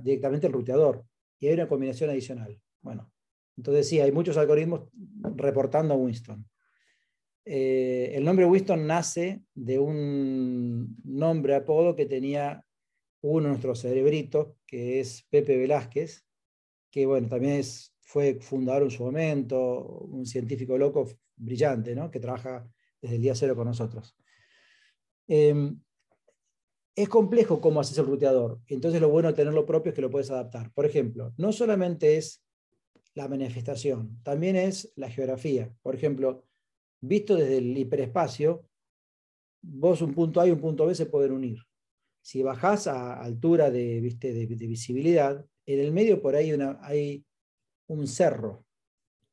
directamente 0.00 0.46
el 0.46 0.52
ruteador 0.52 1.04
y 1.40 1.48
hay 1.48 1.54
una 1.54 1.66
combinación 1.66 2.10
adicional. 2.10 2.56
Bueno, 2.82 3.10
entonces 3.56 3.88
sí, 3.88 4.00
hay 4.00 4.12
muchos 4.12 4.36
algoritmos 4.36 4.88
reportando 5.36 5.94
a 5.94 5.96
Winston. 5.96 6.46
Eh, 7.44 8.12
el 8.14 8.24
nombre 8.24 8.46
Winston 8.46 8.86
nace 8.86 9.42
de 9.54 9.78
un 9.78 10.96
nombre 11.04 11.54
apodo 11.54 11.94
que 11.94 12.06
tenía 12.06 12.64
uno 13.20 13.44
de 13.44 13.48
nuestros 13.50 13.80
cerebritos, 13.80 14.54
que 14.66 15.00
es 15.00 15.26
Pepe 15.30 15.56
Velázquez, 15.56 16.24
que 16.90 17.06
bueno, 17.06 17.28
también 17.28 17.54
es, 17.54 17.94
fue 18.00 18.34
fundador 18.40 18.84
en 18.84 18.90
su 18.90 19.04
momento, 19.04 19.86
un 20.10 20.26
científico 20.26 20.78
loco 20.78 21.08
brillante, 21.36 21.94
¿no? 21.94 22.10
que 22.10 22.20
trabaja 22.20 22.68
desde 23.00 23.16
el 23.16 23.22
día 23.22 23.34
cero 23.34 23.56
con 23.56 23.66
nosotros. 23.66 24.16
Em, 25.26 25.80
es 26.94 27.08
complejo 27.08 27.60
cómo 27.60 27.80
haces 27.80 27.98
el 27.98 28.06
ruteador, 28.06 28.60
entonces 28.68 29.00
lo 29.00 29.08
bueno 29.08 29.28
de 29.28 29.34
tenerlo 29.34 29.66
propio 29.66 29.90
es 29.90 29.96
que 29.96 30.02
lo 30.02 30.10
puedes 30.10 30.30
adaptar. 30.30 30.70
Por 30.72 30.86
ejemplo, 30.86 31.34
no 31.36 31.52
solamente 31.52 32.16
es 32.16 32.42
la 33.14 33.28
manifestación, 33.28 34.20
también 34.22 34.56
es 34.56 34.92
la 34.96 35.08
geografía. 35.08 35.72
Por 35.82 35.94
ejemplo, 35.94 36.44
visto 37.00 37.36
desde 37.36 37.58
el 37.58 37.76
hiperespacio, 37.76 38.68
vos 39.62 40.02
un 40.02 40.14
punto 40.14 40.40
A 40.40 40.46
y 40.46 40.50
un 40.50 40.60
punto 40.60 40.86
B 40.86 40.94
se 40.94 41.06
pueden 41.06 41.32
unir 41.32 41.58
si 42.24 42.42
bajás 42.42 42.86
a 42.86 43.20
altura 43.22 43.70
de, 43.70 44.00
¿viste? 44.00 44.32
de, 44.32 44.46
visibilidad, 44.46 45.44
en 45.66 45.78
el 45.78 45.92
medio 45.92 46.22
por 46.22 46.34
ahí 46.34 46.54
una, 46.54 46.78
hay 46.80 47.22
un 47.86 48.06
cerro 48.06 48.64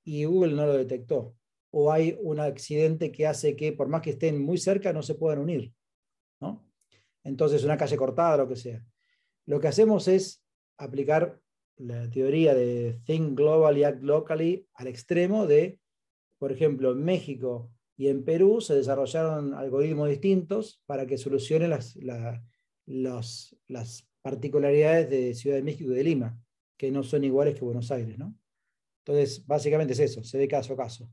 y 0.04 0.26
Google 0.26 0.54
no 0.56 0.66
lo 0.66 0.74
detectó. 0.74 1.34
O 1.72 1.90
hay 1.90 2.18
un 2.22 2.42
accidente 2.42 3.10
que 3.10 3.26
hace 3.26 3.56
que 3.56 3.72
por 3.72 3.88
más 3.88 4.02
que 4.02 4.10
estén 4.10 4.42
muy 4.42 4.58
cerca 4.58 4.92
no 4.92 5.04
se 5.04 5.16
puedan 5.16 5.40
unir. 5.40 5.74
¿no? 6.42 6.70
Entonces 7.24 7.64
una 7.64 7.78
calle 7.78 7.96
cortada, 7.96 8.36
lo 8.36 8.50
que 8.50 8.58
sea. 8.58 8.86
Lo 9.46 9.62
que 9.62 9.70
hacemos 9.70 10.10
es 10.10 10.44
aplicar 10.78 11.40
la 11.82 12.10
teoría 12.10 12.54
de 12.54 13.00
Think 13.06 13.38
Globally, 13.38 13.84
Act 13.84 14.04
Locally 14.04 14.68
al 14.76 14.88
extremo 14.88 15.48
de, 15.48 15.80
por 16.38 16.52
ejemplo, 16.52 16.92
en 16.92 17.04
México 17.04 17.72
y 17.98 18.08
en 18.08 18.24
Perú 18.24 18.62
se 18.62 18.76
desarrollaron 18.76 19.54
algoritmos 19.54 20.10
distintos 20.10 20.82
para 20.86 21.06
que 21.06 21.18
solucionen 21.18 21.72
las, 21.72 21.98
las 22.86 24.08
particularidades 24.22 25.10
de 25.10 25.34
Ciudad 25.34 25.58
de 25.58 25.64
México 25.64 25.92
y 25.92 25.96
de 25.96 26.04
Lima, 26.04 26.40
que 26.78 26.92
no 26.92 27.04
son 27.04 27.24
iguales 27.24 27.56
que 27.56 27.66
Buenos 27.66 27.92
Aires. 27.92 28.18
¿no? 28.18 28.36
Entonces, 29.06 29.46
básicamente 29.46 29.94
es 29.94 30.00
eso, 30.00 30.24
se 30.24 30.38
ve 30.38 30.48
caso 30.48 30.74
a 30.74 30.78
caso. 30.78 31.10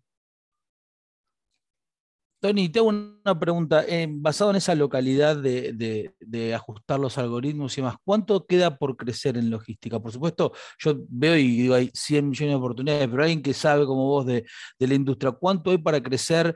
Tony, 2.41 2.69
te 2.69 2.79
hago 2.79 2.89
una 2.89 3.39
pregunta. 3.39 3.85
Eh, 3.89 4.07
basado 4.09 4.51
en 4.51 4.57
esa 4.57 4.75
localidad 4.77 5.37
de, 5.37 6.55
ajustar 6.55 7.01
los 7.01 7.19
algoritmos 7.19 7.77
y 7.77 7.81
demás, 7.81 7.97
¿cuánto 8.05 8.47
queda 8.47 8.79
por 8.79 8.97
crecer 8.97 9.37
en 9.37 9.51
logística? 9.51 9.99
Por 9.99 10.13
supuesto, 10.13 10.53
yo 10.79 10.95
veo 11.09 11.37
y 11.37 11.73
hay 11.73 11.91
100 11.93 12.29
millones 12.29 12.53
de 12.53 12.57
oportunidades, 12.57 13.09
pero 13.09 13.23
alguien 13.23 13.43
que 13.43 13.55
sabe 13.55 13.87
como 13.87 14.07
vos 14.07 14.27
de, 14.27 14.45
la 14.79 14.95
industria, 14.95 15.33
¿cuánto 15.33 15.71
hay 15.73 15.79
para 15.79 16.01
crecer 16.01 16.55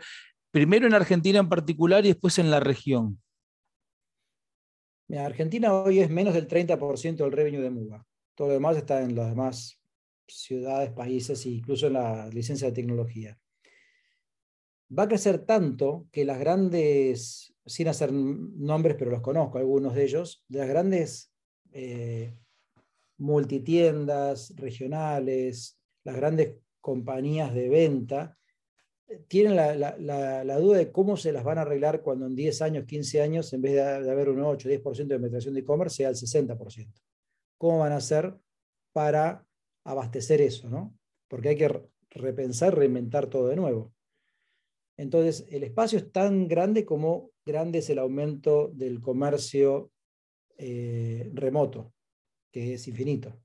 primero 0.52 0.86
en 0.86 0.94
Argentina 0.94 1.40
en 1.40 1.48
particular 1.48 2.04
y 2.04 2.08
después 2.08 2.38
en 2.38 2.50
la 2.50 2.60
región? 2.60 3.20
Argentina 5.10 5.74
hoy 5.74 5.98
es 5.98 6.08
menos 6.08 6.32
del 6.32 6.46
30% 6.46 7.16
del 7.16 7.32
revenue 7.32 7.60
de 7.60 7.70
MUBA. 7.70 8.06
Todo 8.34 8.48
lo 8.48 8.54
demás 8.54 8.76
está 8.76 9.02
en 9.02 9.14
las 9.14 9.28
demás 9.28 9.78
ciudades, 10.26 10.90
países 10.92 11.44
e 11.44 11.50
incluso 11.50 11.88
en 11.88 11.94
la 11.94 12.28
licencia 12.28 12.68
de 12.68 12.72
tecnología 12.72 13.38
va 14.96 15.04
a 15.04 15.08
crecer 15.08 15.38
tanto 15.46 16.06
que 16.12 16.25
las 16.25 16.38
grandes, 16.38 17.54
sin 17.66 17.88
hacer 17.88 18.12
nombres, 18.12 18.96
pero 18.99 19.11
los 19.11 19.20
conozco, 19.20 19.58
algunos 19.58 19.94
de 19.94 20.04
ellos, 20.04 20.44
de 20.49 20.58
las 20.58 20.68
grandes 20.68 21.32
eh, 21.72 22.34
multitiendas 23.18 24.54
regionales, 24.56 25.78
las 26.04 26.16
grandes 26.16 26.56
compañías 26.80 27.54
de 27.54 27.68
venta, 27.68 28.37
tienen 29.28 29.56
la, 29.56 30.58
duda 30.58 30.78
de 30.78 30.90
cómo 30.90 31.16
se 31.16 31.32
las 31.32 31.44
van 31.44 31.58
a 31.58 31.62
arreglar 31.62 32.02
cuando 32.02 32.26
en 32.26 32.34
10 32.34 32.62
años, 32.62 32.84
15 32.87 33.22
años, 33.22 33.52
en 33.52 33.62
vez 33.62 33.75
de, 33.75 34.11
haber 34.11 34.28
un 34.28 34.40
8, 34.40 34.68
10% 34.68 35.06
de 35.06 35.16
penetración 35.16 35.54
de 35.54 35.61
e-commerce, 35.61 35.96
sea 35.96 36.08
el 36.08 36.14
60%. 36.14 36.92
¿Cómo 37.58 37.80
van 37.80 37.92
a 37.92 37.96
hacer 37.96 38.34
para 38.92 39.46
abastecer 39.84 40.40
eso? 40.40 40.68
¿no? 40.68 40.96
Porque 41.28 41.50
hay 41.50 41.56
que 41.56 41.82
repensar, 42.11 42.76
reinventar 42.76 43.26
todo 43.26 43.49
de 43.49 43.56
nuevo. 43.56 43.92
Entonces, 44.96 45.46
el 45.50 45.64
espacio 45.64 45.99
es 45.99 46.12
tan 46.12 46.49
grande 46.49 46.84
como 46.84 47.32
grande 47.44 47.78
es 47.78 47.90
el 47.90 47.99
aumento 47.99 48.70
del 48.72 49.00
comercio 49.00 49.90
eh, 50.56 51.30
remoto, 51.34 51.92
que 52.50 52.75
es 52.75 52.87
infinito. 52.88 53.37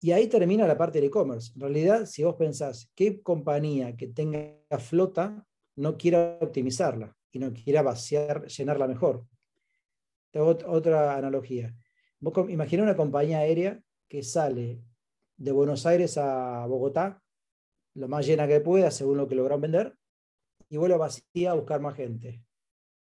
Y 0.00 0.12
ahí 0.12 0.28
termina 0.28 0.66
la 0.66 0.78
parte 0.78 0.98
del 0.98 1.08
e-commerce. 1.08 1.52
En 1.54 1.60
realidad, 1.60 2.06
si 2.06 2.22
vos 2.22 2.36
pensás, 2.36 2.90
¿qué 2.94 3.20
compañía 3.20 3.96
que 3.96 4.08
tenga 4.08 4.56
flota 4.78 5.44
no 5.76 5.96
quiera 5.96 6.38
optimizarla 6.40 7.16
y 7.32 7.38
no 7.38 7.52
quiera 7.52 7.82
vaciar, 7.82 8.46
llenarla 8.46 8.86
mejor? 8.86 9.26
Otra 10.34 11.16
analogía. 11.16 11.74
Imagina 12.48 12.82
una 12.82 12.96
compañía 12.96 13.38
aérea 13.38 13.80
que 14.08 14.22
sale 14.22 14.82
de 15.36 15.52
Buenos 15.52 15.84
Aires 15.86 16.16
a 16.16 16.66
Bogotá 16.66 17.22
lo 17.98 18.08
más 18.08 18.26
llena 18.26 18.46
que 18.46 18.60
pueda, 18.60 18.90
según 18.90 19.16
lo 19.16 19.26
que 19.26 19.34
logran 19.34 19.60
vender, 19.60 19.94
y 20.68 20.76
vuelve 20.76 20.96
vacía 20.96 21.50
a 21.50 21.54
buscar 21.54 21.80
más 21.80 21.96
gente. 21.96 22.42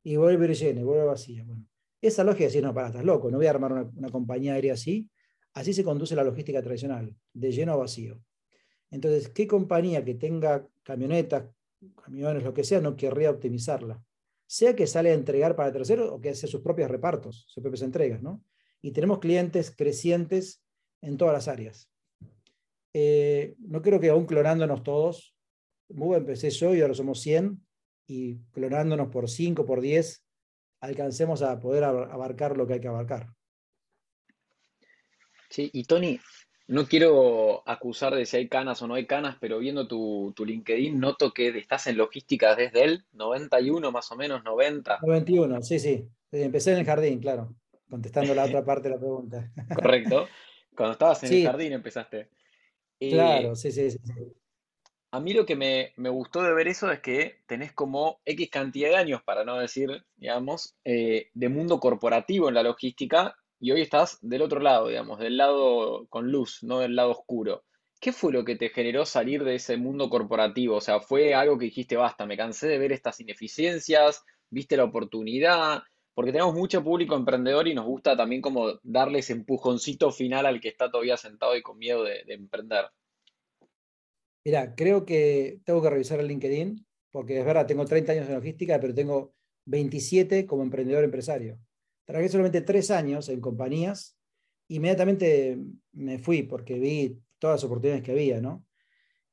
Y 0.03 0.17
vuelve 0.17 0.55
llena, 0.55 0.81
y 0.81 0.85
vuelve 0.85 1.05
vacía. 1.05 1.45
Bueno, 1.45 1.67
esa 2.01 2.25
lógica 2.25 2.47
es 2.47 2.63
no, 2.63 2.73
para, 2.73 2.89
estás 2.89 3.05
loco, 3.05 3.31
no 3.31 3.37
voy 3.37 3.47
a 3.47 3.51
armar 3.51 3.73
una, 3.73 4.09
compañía 4.11 4.55
aérea 4.55 4.75
así. 4.75 5.11
Así 5.53 5.73
se 5.73 5.85
conduce 5.85 6.15
la 6.15 6.25
logística 6.25 6.63
tradicional, 6.63 7.15
de 7.33 7.53
lleno 7.53 7.73
a 7.73 7.77
vacío. 7.77 8.21
Entonces, 8.91 9.29
¿qué 9.29 9.47
compañía 9.47 10.05
que 10.05 10.15
tenga 10.15 10.67
camionetas, 10.83 11.45
camiones, 12.03 12.43
lo 12.43 12.55
que 12.55 12.65
sea, 12.65 12.81
no 12.81 12.97
querría 12.97 13.31
optimizarla? 13.31 14.03
Sea 14.47 14.77
que 14.77 14.87
sale 14.87 15.11
a 15.11 15.15
entregar 15.15 15.57
para 15.57 15.73
terceros 15.73 16.11
o 16.11 16.21
que 16.21 16.31
hace 16.31 16.47
sus 16.47 16.61
propios 16.61 16.91
repartos, 16.91 17.45
sus 17.49 17.63
propias 17.63 17.83
entregas, 17.83 18.23
¿no? 18.23 18.45
Y 18.81 18.93
tenemos 18.93 19.19
clientes 19.19 19.75
crecientes 19.77 20.63
en 21.01 21.17
todas 21.17 21.35
las 21.35 21.49
áreas. 21.49 21.91
Eh, 22.99 23.57
no 23.59 23.83
creo 23.83 24.01
que 24.01 24.09
aún 24.09 24.25
clonándonos 24.25 24.83
todos, 24.83 25.35
empecé 25.91 26.49
yo 26.49 26.75
y 26.75 26.81
ahora 26.81 26.95
somos 26.95 27.21
100, 27.21 27.61
y 28.07 28.39
clonándonos 28.53 29.09
por 29.09 29.29
5, 29.29 29.67
por 29.67 29.83
10, 29.83 30.25
alcancemos 30.81 31.43
a 31.43 31.61
poder 31.61 31.85
abarcar 31.85 32.57
lo 32.57 32.67
que 32.67 32.73
hay 32.73 32.81
que 32.81 32.89
abarcar. 32.89 33.29
Sí, 35.51 35.69
y 35.75 35.85
Tony, 35.85 36.19
no 36.69 36.87
quiero 36.87 37.69
acusar 37.69 38.15
de 38.15 38.25
si 38.25 38.39
hay 38.39 38.49
canas 38.49 38.81
o 38.81 38.87
no 38.87 38.95
hay 38.95 39.07
canas, 39.07 39.37
pero 39.43 39.59
viendo 39.59 39.87
tu, 39.87 40.33
tu 40.35 40.47
LinkedIn 40.47 40.99
noto 40.99 41.35
que 41.35 41.49
estás 41.49 41.89
en 41.89 41.99
logística 41.99 42.55
desde 42.55 42.83
el 42.83 43.05
91 43.13 43.93
más 43.93 44.11
o 44.11 44.17
menos, 44.17 44.43
90. 44.43 45.01
91, 45.03 45.61
sí, 45.61 45.79
sí. 45.79 46.09
Empecé 46.33 46.73
en 46.73 46.79
el 46.79 46.87
jardín, 46.87 47.21
claro, 47.21 47.55
contestando 47.91 48.35
la 48.35 48.45
otra 48.45 48.65
parte 48.65 48.89
de 48.89 48.95
la 48.95 49.01
pregunta. 49.01 49.53
Correcto. 49.75 50.29
Cuando 50.75 50.93
estabas 50.95 51.23
en 51.25 51.35
el 51.35 51.45
jardín 51.45 51.73
empezaste. 51.75 52.31
Claro, 52.99 53.55
sí, 53.57 53.71
sí, 53.73 53.91
sí. 53.91 53.99
A 55.17 55.21
mí 55.21 55.33
lo 55.33 55.47
que 55.47 55.57
me, 55.57 55.95
gustó 56.11 56.43
de 56.43 56.53
ver 56.53 56.69
eso 56.69 56.91
es 56.91 57.01
que 57.01 57.39
tenés 57.47 57.73
como 57.73 58.21
X 58.25 58.51
cantidad 58.51 58.91
de 58.91 58.97
años, 58.97 59.23
para 59.25 59.45
no 59.45 59.57
decir, 59.57 60.05
digamos, 60.17 60.77
eh, 60.85 61.31
de 61.33 61.49
mundo 61.49 61.81
corporativo 61.81 62.49
en 62.49 62.55
la 62.55 62.63
logística 62.63 63.35
y 63.59 63.71
hoy 63.71 63.81
estás 63.81 64.19
del 64.21 64.43
otro 64.43 64.61
lado, 64.61 64.89
digamos, 64.89 65.19
del 65.19 65.37
lado 65.37 66.07
con 66.09 66.31
luz, 66.31 66.63
no 66.63 66.81
del 66.81 66.97
lado 66.97 67.13
oscuro. 67.13 67.65
¿Qué 68.01 68.13
fue 68.13 68.33
lo 68.33 68.45
que 68.45 68.57
te 68.57 68.69
generó 68.69 69.07
salir 69.07 69.43
de 69.45 69.55
ese 69.55 69.79
mundo 69.79 70.11
corporativo? 70.11 70.77
O 70.77 70.81
sea, 70.81 71.01
¿fue 71.01 71.35
algo 71.35 71.57
que 71.57 71.67
dijiste, 71.67 71.97
basta, 71.97 72.27
me 72.27 72.37
cansé 72.37 72.69
de 72.69 72.79
ver 72.79 72.93
estas 72.93 73.19
ineficiencias, 73.21 74.23
viste 74.51 74.77
la 74.77 74.85
oportunidad? 74.85 75.83
Porque 76.17 76.33
tenemos 76.33 76.55
mucho 76.55 76.83
público 76.83 77.15
emprendedor 77.15 77.69
y 77.69 77.75
nos 77.75 77.85
gusta 77.85 78.17
también 78.17 78.41
como 78.41 78.81
darle 78.83 79.19
ese 79.19 79.35
empujoncito 79.35 80.11
final 80.11 80.47
al 80.47 80.63
que 80.63 80.69
está 80.69 80.91
todavía 80.91 81.19
sentado 81.19 81.55
y 81.55 81.61
con 81.61 81.77
miedo 81.77 82.05
de, 82.05 82.23
emprender. 82.29 82.87
Mira, 84.43 84.75
creo 84.75 85.05
que 85.05 85.61
tengo 85.67 85.83
que 85.83 85.91
revisar 85.91 86.19
el 86.19 86.29
LinkedIn, 86.29 86.87
porque 87.11 87.39
es 87.39 87.45
verdad, 87.45 87.67
tengo 87.67 87.85
30 87.85 88.13
años 88.13 88.29
de 88.29 88.35
logística, 88.35 88.81
pero 88.81 88.95
tengo 88.95 89.35
27 89.67 90.47
como 90.47 90.63
emprendedor 90.63 91.05
empresario. 91.05 91.59
Trabajé 92.07 92.31
solamente 92.31 92.63
tres 92.63 92.91
años 92.91 93.29
en 93.29 93.43
compañías, 93.43 94.17
inmediatamente 94.69 95.59
me 95.93 96.19
fui 96.19 96.45
porque 96.45 96.79
vi 96.79 97.21
todas 97.39 97.57
las 97.57 97.65
oportunidades 97.65 98.03
que 98.03 98.13
había, 98.13 98.41
¿no? 98.41 98.65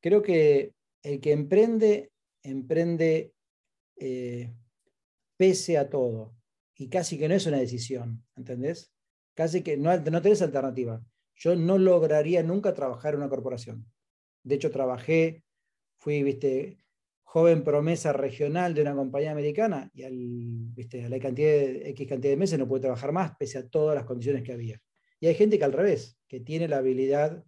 Creo 0.01 0.21
que 0.21 0.73
el 1.01 1.21
que 1.21 1.31
emprende, 1.31 2.11
emprende 2.43 3.31
eh, 3.95 4.51
pese 5.37 5.77
a 5.77 5.89
todo 5.89 6.35
y 6.75 6.89
casi 6.89 7.17
que 7.17 7.27
no 7.27 7.35
es 7.35 7.45
una 7.45 7.57
decisión, 7.57 8.23
¿entendés? 8.35 8.91
Casi 9.33 9.61
que 9.61 9.77
no, 9.77 9.95
no 9.97 10.21
tenés 10.21 10.41
alternativa. 10.41 11.03
Yo 11.35 11.55
no 11.55 11.77
lograría 11.77 12.43
nunca 12.43 12.73
trabajar 12.73 13.13
en 13.13 13.21
una 13.21 13.29
corporación. 13.29 13.85
De 14.43 14.55
hecho, 14.55 14.71
trabajé, 14.71 15.43
fui, 15.97 16.23
viste, 16.23 16.77
joven 17.23 17.63
promesa 17.63 18.13
regional 18.13 18.73
de 18.73 18.81
una 18.83 18.93
compañía 18.93 19.31
americana 19.31 19.89
y 19.93 20.03
al, 20.03 20.13
viste, 20.15 21.03
a 21.03 21.09
la 21.09 21.19
cantidad 21.19 21.51
X 21.51 22.07
cantidad 22.07 22.31
de 22.33 22.37
meses 22.37 22.59
no 22.59 22.67
puede 22.67 22.81
trabajar 22.81 23.11
más 23.11 23.35
pese 23.37 23.57
a 23.57 23.67
todas 23.67 23.95
las 23.95 24.05
condiciones 24.05 24.43
que 24.43 24.53
había. 24.53 24.79
Y 25.19 25.27
hay 25.27 25.35
gente 25.35 25.57
que 25.57 25.63
al 25.63 25.73
revés, 25.73 26.17
que 26.27 26.41
tiene 26.41 26.67
la 26.67 26.77
habilidad 26.77 27.43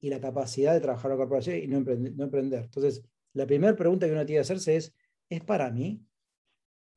y 0.00 0.08
la 0.08 0.20
capacidad 0.20 0.72
de 0.72 0.80
trabajar 0.80 1.10
en 1.10 1.16
una 1.16 1.24
corporación 1.24 1.56
y 1.56 1.66
no 1.66 1.76
emprender. 1.78 2.14
No 2.14 2.24
emprender. 2.24 2.64
Entonces, 2.64 3.02
la 3.34 3.46
primera 3.46 3.76
pregunta 3.76 4.06
que 4.06 4.12
uno 4.12 4.24
tiene 4.24 4.38
que 4.38 4.42
hacerse 4.42 4.76
es, 4.76 4.94
¿es 5.28 5.42
para 5.42 5.70
mí? 5.70 6.02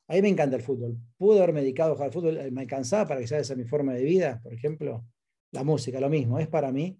A 0.07 0.13
mí 0.13 0.21
me 0.21 0.29
encanta 0.29 0.55
el 0.55 0.61
fútbol. 0.61 0.97
¿Puedo 1.17 1.39
haberme 1.39 1.61
dedicado 1.61 1.91
a 1.91 1.95
jugar 1.95 2.07
al 2.07 2.13
fútbol? 2.13 2.51
¿Me 2.51 2.61
alcanzaba 2.61 3.07
para 3.07 3.19
que 3.19 3.27
sea 3.27 3.39
esa 3.39 3.55
mi 3.55 3.65
forma 3.65 3.93
de 3.93 4.03
vida, 4.03 4.39
por 4.43 4.53
ejemplo? 4.53 5.05
La 5.51 5.63
música, 5.63 5.99
lo 5.99 6.09
mismo, 6.09 6.37
es 6.39 6.47
para 6.47 6.71
mí. 6.71 6.99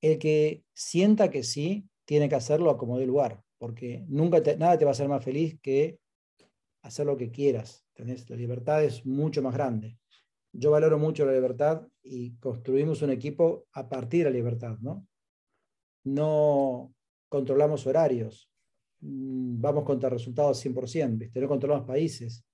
El 0.00 0.18
que 0.18 0.64
sienta 0.72 1.30
que 1.30 1.42
sí, 1.42 1.86
tiene 2.04 2.28
que 2.28 2.34
hacerlo 2.34 2.70
a 2.70 2.78
como 2.78 2.98
de 2.98 3.06
lugar, 3.06 3.42
porque 3.58 4.04
nunca 4.08 4.40
nada 4.58 4.78
te 4.78 4.84
va 4.84 4.90
a 4.90 4.92
hacer 4.92 5.08
más 5.08 5.22
feliz 5.22 5.58
que 5.60 6.00
hacer 6.82 7.06
lo 7.06 7.16
que 7.16 7.30
quieras. 7.30 7.84
La 7.96 8.36
libertad 8.36 8.82
es 8.82 9.04
mucho 9.04 9.42
más 9.42 9.54
grande. 9.54 9.98
Yo 10.52 10.70
valoro 10.70 10.98
mucho 10.98 11.24
la 11.26 11.32
libertad 11.32 11.86
y 12.02 12.36
construimos 12.38 13.02
un 13.02 13.10
equipo 13.10 13.66
a 13.72 13.88
partir 13.88 14.24
de 14.24 14.30
la 14.30 14.36
libertad, 14.36 14.78
¿no? 14.80 15.06
No 16.02 16.94
controlamos 17.28 17.86
horarios, 17.86 18.49
vamos 19.00 19.84
contra 19.84 20.10
resultados 20.10 20.64
100%, 20.64 21.18
¿viste? 21.18 21.40
no 21.40 21.48
controlamos 21.48 21.86
países. 21.86 22.44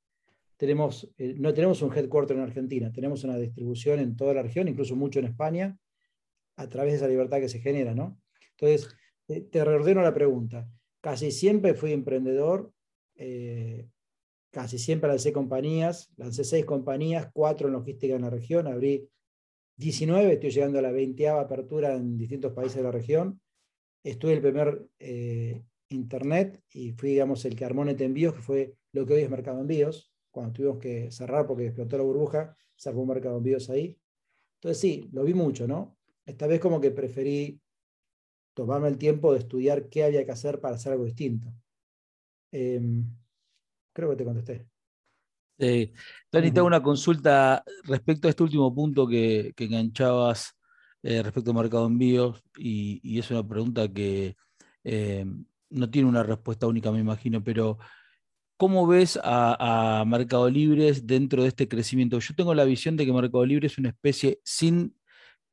Tenemos, 0.57 1.11
eh, 1.19 1.35
no 1.37 1.53
tenemos 1.53 1.83
un 1.83 1.93
headquarter 1.93 2.37
en 2.37 2.43
Argentina, 2.43 2.91
tenemos 2.93 3.25
una 3.25 3.37
distribución 3.37 4.00
en 4.00 4.17
toda 4.17 4.35
la 4.35 4.43
región, 4.43 4.69
incluso 4.69 4.97
mucho 4.97 5.19
en 5.19 5.26
España, 5.26 5.76
a 6.57 6.69
través 6.69 6.93
de 6.93 6.97
esa 6.99 7.09
libertad 7.09 7.38
que 7.41 7.49
se 7.49 7.61
genera. 7.61 7.95
¿no? 7.95 8.19
Entonces, 8.59 8.88
te 9.26 9.65
reordeno 9.65 10.00
la 10.03 10.15
pregunta. 10.15 10.69
Casi 11.00 11.31
siempre 11.31 11.75
fui 11.75 11.93
emprendedor, 11.93 12.73
eh, 13.17 13.88
casi 14.50 14.79
siempre 14.79 15.09
lancé 15.09 15.33
compañías, 15.33 16.11
lancé 16.17 16.45
seis 16.45 16.65
compañías, 16.65 17.29
cuatro 17.33 17.69
en 17.69 17.75
logística 17.75 18.15
en 18.15 18.23
la 18.23 18.31
región, 18.31 18.67
abrí 18.67 19.09
19, 19.76 20.33
estoy 20.33 20.50
llegando 20.50 20.79
a 20.79 20.83
la 20.83 20.91
20 20.91 21.29
apertura 21.29 21.95
en 21.95 22.17
distintos 22.17 22.53
países 22.53 22.76
de 22.76 22.83
la 22.83 22.91
región. 22.91 23.41
Estuve 24.03 24.33
el 24.33 24.41
primer 24.41 24.87
eh, 24.99 25.62
Internet 25.88 26.62
y 26.71 26.93
fui, 26.93 27.11
digamos, 27.11 27.45
el 27.45 27.57
que 27.57 27.64
armó 27.64 27.85
Net 27.85 28.00
Envíos, 28.00 28.35
que 28.35 28.43
fue 28.43 28.75
lo 28.93 29.07
que 29.07 29.14
hoy 29.14 29.23
es 29.23 29.31
Mercado 29.31 29.61
Envíos. 29.61 30.12
Cuando 30.31 30.52
tuvimos 30.52 30.78
que 30.78 31.11
cerrar 31.11 31.47
porque 31.47 31.66
explotó 31.66 31.97
la 31.97 32.05
burbuja, 32.05 32.57
se 32.75 32.88
armó 32.88 33.07
Mercado 33.07 33.38
Envíos 33.38 33.71
ahí. 33.71 33.99
Entonces 34.57 34.81
sí, 34.81 35.09
lo 35.12 35.25
vi 35.25 35.35
mucho, 35.35 35.66
¿no? 35.66 35.97
Esta 36.25 36.47
vez 36.47 36.61
como 36.61 36.81
que 36.81 36.90
preferí 36.90 37.61
tomarme 38.55 38.88
el 38.88 38.99
tiempo 38.99 39.33
de 39.33 39.40
estudiar 39.40 39.88
qué 39.88 40.05
había 40.05 40.25
que 40.25 40.33
hacer 40.33 40.61
para 40.61 40.76
hacer 40.76 40.93
algo 40.93 41.05
distinto. 41.05 41.52
Em, 42.50 43.05
creo 43.93 44.11
que 44.11 44.16
te 44.16 44.25
contesté. 44.25 44.66
Sí. 45.59 45.93
Tony, 46.31 46.50
te 46.50 46.59
hago 46.59 46.66
una 46.66 46.83
consulta 46.83 47.62
respecto 47.85 48.28
a 48.28 48.31
este 48.31 48.43
último 48.43 48.75
punto 48.75 49.07
que, 49.07 49.52
enganchabas 49.57 50.55
eh, 51.02 51.23
respecto 51.23 51.50
al 51.50 51.57
mercado 51.57 51.87
envíos, 51.87 52.43
y, 52.59 53.19
es 53.19 53.31
una 53.31 53.47
pregunta 53.47 53.93
que 53.93 54.37
em, 54.85 55.45
no 55.70 55.90
tiene 55.90 56.08
una 56.08 56.23
respuesta 56.23 56.66
única, 56.66 56.90
me 56.92 57.00
imagino, 57.00 57.42
pero 57.42 57.78
¿cómo 58.56 58.87
ves 58.87 59.18
a, 59.23 60.04
Mercado 60.06 60.49
Libre 60.50 60.92
dentro 61.02 61.42
de 61.42 61.49
este 61.49 61.68
crecimiento? 61.68 62.18
Yo 62.18 62.35
tengo 62.35 62.54
la 62.54 62.64
visión 62.64 62.96
de 62.96 63.06
que 63.06 63.12
Mercado 63.12 63.44
Libre 63.44 63.66
es 63.66 63.78
una 63.78 63.90
especie, 63.90 64.40
sin 64.44 64.96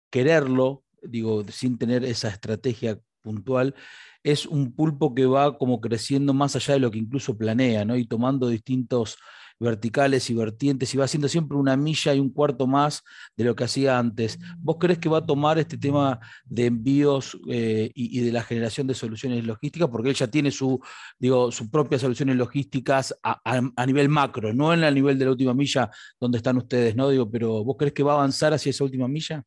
quererlo, 0.10 0.84
digo, 1.02 1.44
sin 1.50 1.78
tener 1.78 2.04
esa 2.06 2.30
estrategia 2.30 3.00
puntual, 3.22 3.76
es 4.24 4.46
un 4.46 4.74
pulpo 4.74 5.14
que 5.16 5.26
va 5.26 5.58
como 5.58 5.82
creciendo 5.82 6.34
más 6.34 6.56
allá 6.56 6.76
de 6.76 6.80
lo 6.80 6.92
que 6.92 7.00
incluso 7.00 7.38
planea, 7.38 7.86
¿no? 7.86 7.96
Y 7.98 8.06
tomando 8.06 8.48
distintos 8.48 9.18
verticales 9.60 10.30
y 10.30 10.34
vertientes 10.34 10.94
y 10.94 10.98
va 10.98 11.06
haciendo 11.06 11.28
siempre 11.28 11.58
una 11.58 11.76
milla 11.78 12.14
y 12.14 12.20
un 12.20 12.30
cuarto 12.30 12.68
más 12.68 13.04
de 13.36 13.44
lo 13.44 13.56
que 13.56 13.64
hacía 13.64 13.98
antes. 13.98 14.40
¿Vos 14.60 14.78
crees 14.80 15.00
que 15.00 15.10
va 15.10 15.20
a 15.20 15.26
tomar 15.26 15.60
este 15.60 15.78
tema 15.78 16.20
de 16.46 16.66
envíos 16.68 17.38
eh, 17.50 17.92
y, 17.94 18.20
de 18.20 18.32
la 18.32 18.44
generación 18.44 18.88
de 18.88 18.94
soluciones 18.94 19.46
logísticas? 19.46 19.90
Porque 19.90 20.10
él 20.10 20.16
ya 20.16 20.28
tiene 20.28 20.52
su, 20.52 20.80
digo, 21.18 21.52
sus 21.52 21.70
propias 21.70 22.02
soluciones 22.02 22.36
logísticas 22.36 23.16
a, 23.24 23.86
nivel 23.86 24.10
macro, 24.10 24.54
no 24.54 24.74
en 24.74 24.84
el 24.84 24.94
nivel 24.94 25.18
de 25.18 25.26
la 25.26 25.32
última 25.32 25.54
milla 25.54 25.90
donde 26.20 26.38
están 26.38 26.58
ustedes, 26.58 26.96
¿no? 26.96 27.10
Digo, 27.10 27.30
pero 27.30 27.64
¿vos 27.64 27.76
crees 27.78 27.94
que 27.94 28.04
va 28.04 28.14
a 28.14 28.16
avanzar 28.16 28.54
hacia 28.54 28.70
esa 28.70 28.84
última 28.84 29.08
milla? 29.08 29.44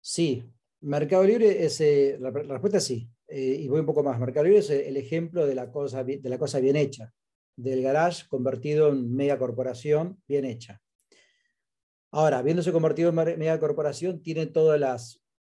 Sí, 0.00 0.44
Mercado 0.80 1.24
Libre 1.24 1.64
es, 1.64 1.80
eh, 1.80 2.16
la, 2.20 2.30
respuesta 2.30 2.78
es 2.78 2.84
sí, 2.84 3.08
eh, 3.26 3.58
y 3.60 3.68
voy 3.68 3.80
un 3.80 3.86
poco 3.86 4.02
más. 4.02 4.18
Mercado 4.18 4.44
Libre 4.44 4.60
es 4.60 4.70
el 4.70 4.96
ejemplo 4.96 5.46
de 5.46 5.54
la 5.54 5.70
cosa, 5.70 6.04
de 6.04 6.20
la 6.22 6.38
cosa 6.38 6.60
bien 6.60 6.76
hecha, 6.76 7.12
del 7.58 7.82
garage 7.82 8.26
convertido 8.28 8.88
en 8.88 9.12
mega 9.14 9.36
corporación 9.36 10.22
bien 10.28 10.44
hecha. 10.44 10.80
Ahora, 12.12 12.40
viéndose 12.40 12.72
convertido 12.72 13.10
en 13.10 13.38
mega 13.38 13.58
corporación, 13.58 14.22
tiene 14.22 14.46
todos 14.46 14.80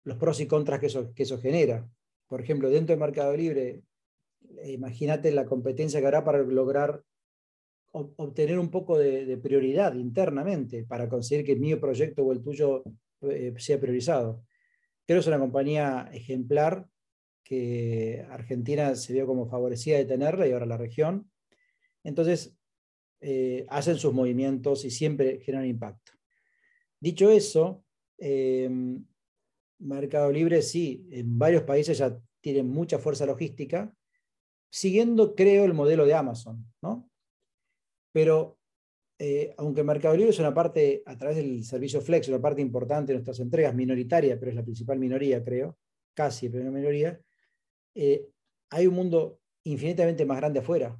los 0.04 0.18
pros 0.18 0.42
y 0.42 0.46
contras 0.46 0.80
que 0.80 0.88
eso, 0.88 1.14
que 1.14 1.24
eso 1.24 1.40
genera. 1.40 1.90
Por 2.28 2.42
ejemplo, 2.42 2.70
dentro 2.70 2.94
de 2.94 3.00
Mercado 3.00 3.36
Libre, 3.36 3.82
eh, 4.58 4.72
imagínate 4.72 5.32
la 5.32 5.46
competencia 5.46 6.00
que 6.00 6.06
habrá 6.06 6.24
para 6.24 6.40
lograr 6.40 7.02
obtener 7.94 8.60
un 8.60 8.70
poco 8.70 8.98
de, 8.98 9.38
prioridad 9.38 9.96
internamente 9.96 10.84
para 10.86 11.10
conseguir 11.10 11.46
que 11.46 11.56
mi 11.56 11.76
proyecto 11.76 12.24
o 12.24 12.32
el 12.32 12.42
tuyo 12.42 12.84
eh, 13.22 13.54
sea 13.58 13.80
priorizado. 13.80 14.44
Creo 15.06 15.18
que 15.18 15.22
es 15.22 15.28
una 15.28 15.40
compañía 15.40 16.10
ejemplar 16.14 16.88
que 17.44 18.26
Argentina 18.30 18.96
se 18.96 19.14
vio 19.14 19.26
como 19.26 19.50
favorecida 19.50 19.98
de 19.98 20.06
tenerla 20.06 20.48
y 20.48 20.52
ahora 20.52 20.66
la 20.66 20.78
región. 20.78 21.31
Entonces, 22.04 22.56
eh, 23.20 23.66
hacen 23.70 23.98
sus 23.98 24.14
movimientos 24.14 24.84
y 24.86 24.92
siempre 24.92 25.40
generan 25.42 25.68
impacto. 25.68 26.14
Dicho 27.00 27.30
eso, 27.30 27.84
em, 28.18 29.06
Mercado 29.80 30.32
Libre 30.32 30.62
sí, 30.62 31.08
en 31.12 31.38
varios 31.38 31.64
países 31.64 31.98
ya 31.98 32.20
tiene 32.42 32.64
mucha 32.64 33.00
fuerza 33.00 33.26
logística, 33.26 33.96
siguiendo, 34.72 35.36
creo, 35.36 35.66
el 35.66 35.74
modelo 35.74 36.06
de 36.06 36.14
Amazon, 36.14 36.66
¿no? 36.82 37.10
Pero 38.12 38.60
eh, 39.24 39.54
aunque 39.60 39.84
Mercado 39.84 40.16
Libre 40.16 40.32
es 40.32 40.40
una 40.40 40.52
parte, 40.52 41.04
a 41.06 41.16
través 41.16 41.38
del 41.38 41.64
servicio 41.64 42.02
Flex, 42.02 42.28
una 42.28 42.42
parte 42.42 42.60
importante 42.60 43.12
de 43.12 43.20
nuestras 43.20 43.40
entregas, 43.40 43.76
minoritaria, 43.76 44.40
pero 44.40 44.50
es 44.50 44.56
la 44.56 44.64
principal 44.64 44.98
minoría, 44.98 45.44
creo, 45.44 45.78
casi 46.16 46.48
la 46.48 46.54
primera 46.54 46.72
minoría, 46.72 47.22
eh, 47.94 48.28
hay 48.72 48.88
un 48.88 48.96
mundo 48.96 49.40
infinitamente 49.64 50.26
más 50.26 50.38
grande 50.38 50.62
afuera, 50.62 51.00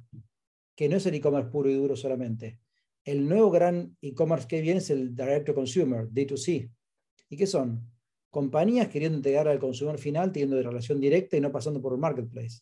que 0.74 0.88
no 0.88 0.96
es 0.96 1.06
el 1.06 1.14
e-commerce 1.14 1.50
puro 1.50 1.70
y 1.70 1.74
duro 1.74 1.96
solamente. 1.96 2.58
El 3.04 3.28
nuevo 3.28 3.50
gran 3.50 3.96
e-commerce 4.00 4.46
que 4.46 4.60
viene 4.60 4.78
es 4.78 4.90
el 4.90 5.14
Direct 5.14 5.46
to 5.46 5.54
Consumer, 5.54 6.08
D2C. 6.08 6.70
¿Y 7.28 7.36
qué 7.36 7.46
son? 7.46 7.90
Compañías 8.30 8.88
queriendo 8.88 9.16
entregar 9.16 9.48
al 9.48 9.58
consumidor 9.58 9.98
final, 9.98 10.32
teniendo 10.32 10.56
de 10.56 10.62
relación 10.62 11.00
directa 11.00 11.36
y 11.36 11.40
no 11.40 11.52
pasando 11.52 11.82
por 11.82 11.92
un 11.92 12.00
marketplace. 12.00 12.60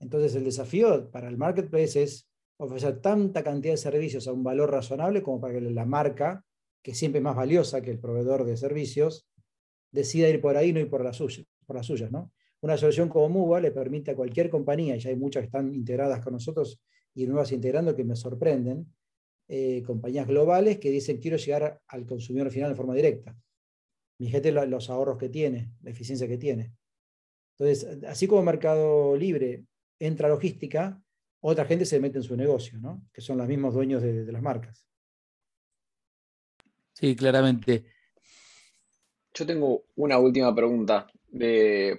Entonces, 0.00 0.34
el 0.34 0.44
desafío 0.44 1.10
para 1.10 1.28
el 1.28 1.36
marketplace 1.36 2.02
es 2.02 2.28
ofrecer 2.56 3.00
tanta 3.00 3.42
cantidad 3.42 3.74
de 3.74 3.78
servicios 3.78 4.26
a 4.28 4.32
un 4.32 4.42
valor 4.42 4.70
razonable 4.70 5.22
como 5.22 5.40
para 5.40 5.54
que 5.54 5.60
la 5.60 5.84
marca, 5.84 6.44
que 6.82 6.94
siempre 6.94 7.18
es 7.18 7.24
más 7.24 7.36
valiosa 7.36 7.82
que 7.82 7.90
el 7.90 7.98
proveedor 7.98 8.44
de 8.44 8.56
servicios, 8.56 9.28
decida 9.90 10.28
ir 10.28 10.40
por 10.40 10.56
ahí 10.56 10.72
no 10.72 10.80
ir 10.80 10.88
por 10.88 11.04
las 11.04 11.16
suyas. 11.16 11.46
Por 11.66 11.76
las 11.76 11.86
suyas 11.86 12.10
¿no? 12.10 12.32
Una 12.60 12.76
solución 12.76 13.08
como 13.08 13.28
MUBA 13.28 13.60
le 13.60 13.70
permite 13.70 14.10
a 14.10 14.16
cualquier 14.16 14.50
compañía, 14.50 14.96
y 14.96 15.00
ya 15.00 15.10
hay 15.10 15.16
muchas 15.16 15.42
que 15.42 15.46
están 15.46 15.74
integradas 15.74 16.22
con 16.22 16.32
nosotros 16.32 16.80
y 17.14 17.26
nuevas 17.26 17.52
integrando 17.52 17.94
que 17.94 18.04
me 18.04 18.16
sorprenden, 18.16 18.92
eh, 19.48 19.82
compañías 19.82 20.26
globales 20.26 20.78
que 20.78 20.90
dicen 20.90 21.18
quiero 21.18 21.38
llegar 21.38 21.80
al 21.86 22.04
consumidor 22.04 22.50
final 22.50 22.70
de 22.70 22.76
forma 22.76 22.94
directa. 22.94 23.36
Mi 24.18 24.28
gente 24.28 24.52
los 24.52 24.90
ahorros 24.90 25.16
que 25.16 25.28
tiene, 25.28 25.72
la 25.82 25.90
eficiencia 25.90 26.28
que 26.28 26.38
tiene. 26.38 26.72
Entonces, 27.56 28.04
así 28.04 28.26
como 28.26 28.42
Mercado 28.42 29.16
Libre 29.16 29.64
entra 29.98 30.28
logística, 30.28 31.00
otra 31.40 31.64
gente 31.64 31.84
se 31.86 32.00
mete 32.00 32.18
en 32.18 32.24
su 32.24 32.36
negocio, 32.36 32.78
¿no? 32.78 33.02
que 33.12 33.20
son 33.20 33.38
los 33.38 33.48
mismos 33.48 33.74
dueños 33.74 34.02
de, 34.02 34.30
las 34.30 34.42
marcas. 34.42 34.86
Sí, 36.92 37.14
claramente. 37.16 37.86
Yo 39.32 39.46
tengo 39.46 39.84
una 39.96 40.18
última 40.18 40.54
pregunta, 40.54 41.06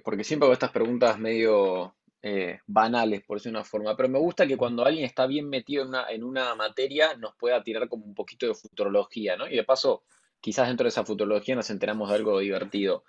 porque 0.04 0.24
siempre 0.24 0.46
hago 0.46 0.52
estas 0.52 0.70
preguntas 0.70 1.18
medio 1.18 1.94
eh, 2.22 2.60
banales, 2.66 3.22
por 3.22 3.38
decir 3.38 3.50
una 3.50 3.64
forma, 3.64 3.96
pero 3.96 4.08
me 4.08 4.18
gusta 4.18 4.46
que 4.46 4.56
cuando 4.56 4.84
alguien 4.84 5.04
está 5.04 5.26
bien 5.26 5.48
metido 5.48 5.82
en 5.82 5.88
una, 5.88 6.10
en 6.10 6.24
una 6.24 6.54
materia 6.54 7.14
nos 7.16 7.34
pueda 7.36 7.62
tirar 7.62 7.88
como 7.88 8.04
un 8.04 8.14
poquito 8.14 8.46
de 8.46 8.54
futurología, 8.54 9.36
¿no? 9.36 9.48
Y 9.48 9.56
de 9.56 9.64
paso, 9.64 10.02
quizás 10.40 10.68
dentro 10.68 10.84
de 10.84 10.90
esa 10.90 11.04
futurología 11.04 11.54
nos 11.54 11.70
enteramos 11.70 12.10
de 12.10 12.16
algo 12.16 12.38
divertido. 12.40 13.04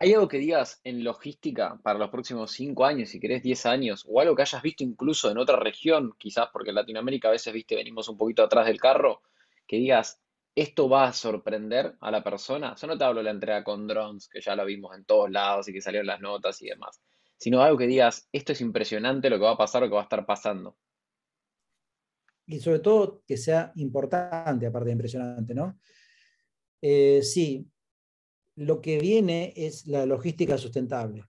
¿Hay 0.00 0.12
algo 0.12 0.26
que 0.26 0.38
digas 0.38 0.80
en 0.82 1.04
logística 1.04 1.78
para 1.82 1.98
los 1.98 2.10
próximos 2.10 2.50
cinco 2.50 2.84
años, 2.84 3.10
si 3.10 3.20
querés 3.20 3.42
10 3.42 3.66
años, 3.66 4.04
o 4.08 4.20
algo 4.20 4.34
que 4.34 4.42
hayas 4.42 4.60
visto 4.60 4.82
incluso 4.82 5.30
en 5.30 5.38
otra 5.38 5.56
región, 5.56 6.14
quizás 6.18 6.48
porque 6.52 6.70
en 6.70 6.76
Latinoamérica 6.76 7.28
a 7.28 7.32
veces, 7.32 7.54
viste, 7.54 7.76
venimos 7.76 8.08
un 8.08 8.18
poquito 8.18 8.42
atrás 8.42 8.66
del 8.66 8.80
carro, 8.80 9.22
que 9.66 9.76
digas, 9.76 10.20
esto 10.54 10.88
va 10.88 11.08
a 11.08 11.12
sorprender 11.12 11.96
a 12.00 12.10
la 12.10 12.22
persona? 12.22 12.74
Yo 12.76 12.86
no 12.86 12.96
te 12.96 13.04
hablo 13.04 13.20
de 13.20 13.24
la 13.24 13.30
entrega 13.30 13.64
con 13.64 13.86
drones, 13.86 14.28
que 14.28 14.40
ya 14.40 14.54
lo 14.54 14.64
vimos 14.64 14.96
en 14.96 15.04
todos 15.04 15.30
lados 15.30 15.68
y 15.68 15.72
que 15.72 15.80
salieron 15.80 16.06
las 16.06 16.20
notas 16.20 16.60
y 16.62 16.66
demás, 16.66 17.00
sino 17.36 17.60
algo 17.60 17.78
que 17.78 17.86
digas, 17.86 18.28
esto 18.32 18.52
es 18.52 18.60
impresionante 18.60 19.30
lo 19.30 19.36
que 19.36 19.44
va 19.44 19.52
a 19.52 19.58
pasar, 19.58 19.82
lo 19.82 19.88
que 19.88 19.94
va 19.94 20.00
a 20.00 20.04
estar 20.04 20.24
pasando. 20.24 20.76
Y 22.46 22.60
sobre 22.60 22.80
todo 22.80 23.22
que 23.26 23.36
sea 23.36 23.72
importante, 23.76 24.66
aparte 24.66 24.86
de 24.86 24.92
impresionante, 24.92 25.54
¿no? 25.54 25.78
Eh, 26.82 27.22
sí, 27.22 27.66
lo 28.56 28.80
que 28.80 28.98
viene 28.98 29.52
es 29.56 29.86
la 29.86 30.06
logística 30.06 30.58
sustentable. 30.58 31.24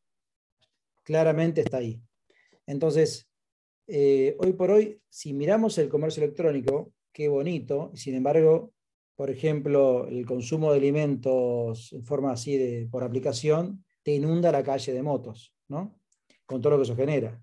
Claramente 1.03 1.61
está 1.61 1.77
ahí. 1.77 2.01
Entonces, 2.67 3.29
eh, 3.88 4.35
hoy 4.39 4.53
por 4.53 4.71
hoy, 4.71 5.01
si 5.09 5.33
miramos 5.33 5.77
el 5.77 5.89
comercio 5.89 6.23
electrónico, 6.23 6.93
qué 7.13 7.29
bonito, 7.29 7.91
sin 7.95 8.15
embargo, 8.15 8.74
por 9.15 9.30
ejemplo, 9.30 10.08
el 10.08 10.25
consumo 10.25 10.71
de 10.71 10.78
alimentos 10.78 11.93
en 11.93 12.04
forma 12.04 12.32
así 12.32 12.58
de, 12.58 12.88
por 12.89 13.04
aplicación, 13.04 13.84
te 14.04 14.13
inunda 14.13 14.51
la 14.51 14.63
calle 14.63 14.93
de 14.93 15.04
motos, 15.04 15.54
¿no? 15.67 15.99
Con 16.45 16.62
todo 16.62 16.71
lo 16.71 16.78
que 16.78 16.84
eso 16.84 16.95
genera. 16.95 17.41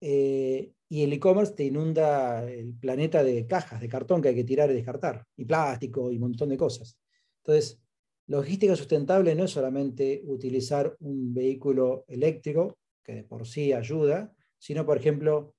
Eh, 0.00 0.72
y 0.88 1.02
el 1.02 1.12
e-commerce 1.12 1.54
te 1.54 1.64
inunda 1.64 2.48
el 2.48 2.74
planeta 2.74 3.24
de 3.24 3.46
cajas, 3.46 3.80
de 3.80 3.88
cartón 3.88 4.22
que 4.22 4.28
hay 4.28 4.34
que 4.34 4.44
tirar 4.44 4.70
y 4.70 4.74
descartar, 4.74 5.26
y 5.36 5.44
plástico 5.44 6.12
y 6.12 6.16
un 6.16 6.22
montón 6.22 6.50
de 6.50 6.56
cosas. 6.56 6.96
Entonces, 7.38 7.80
Logística 8.26 8.74
sustentable 8.74 9.34
no 9.34 9.44
es 9.44 9.50
solamente 9.50 10.22
utilizar 10.24 10.96
un 11.00 11.34
vehículo 11.34 12.04
eléctrico, 12.08 12.78
que 13.02 13.16
de 13.16 13.24
por 13.24 13.46
sí 13.46 13.74
ayuda, 13.74 14.32
sino, 14.58 14.86
por 14.86 14.96
ejemplo, 14.96 15.54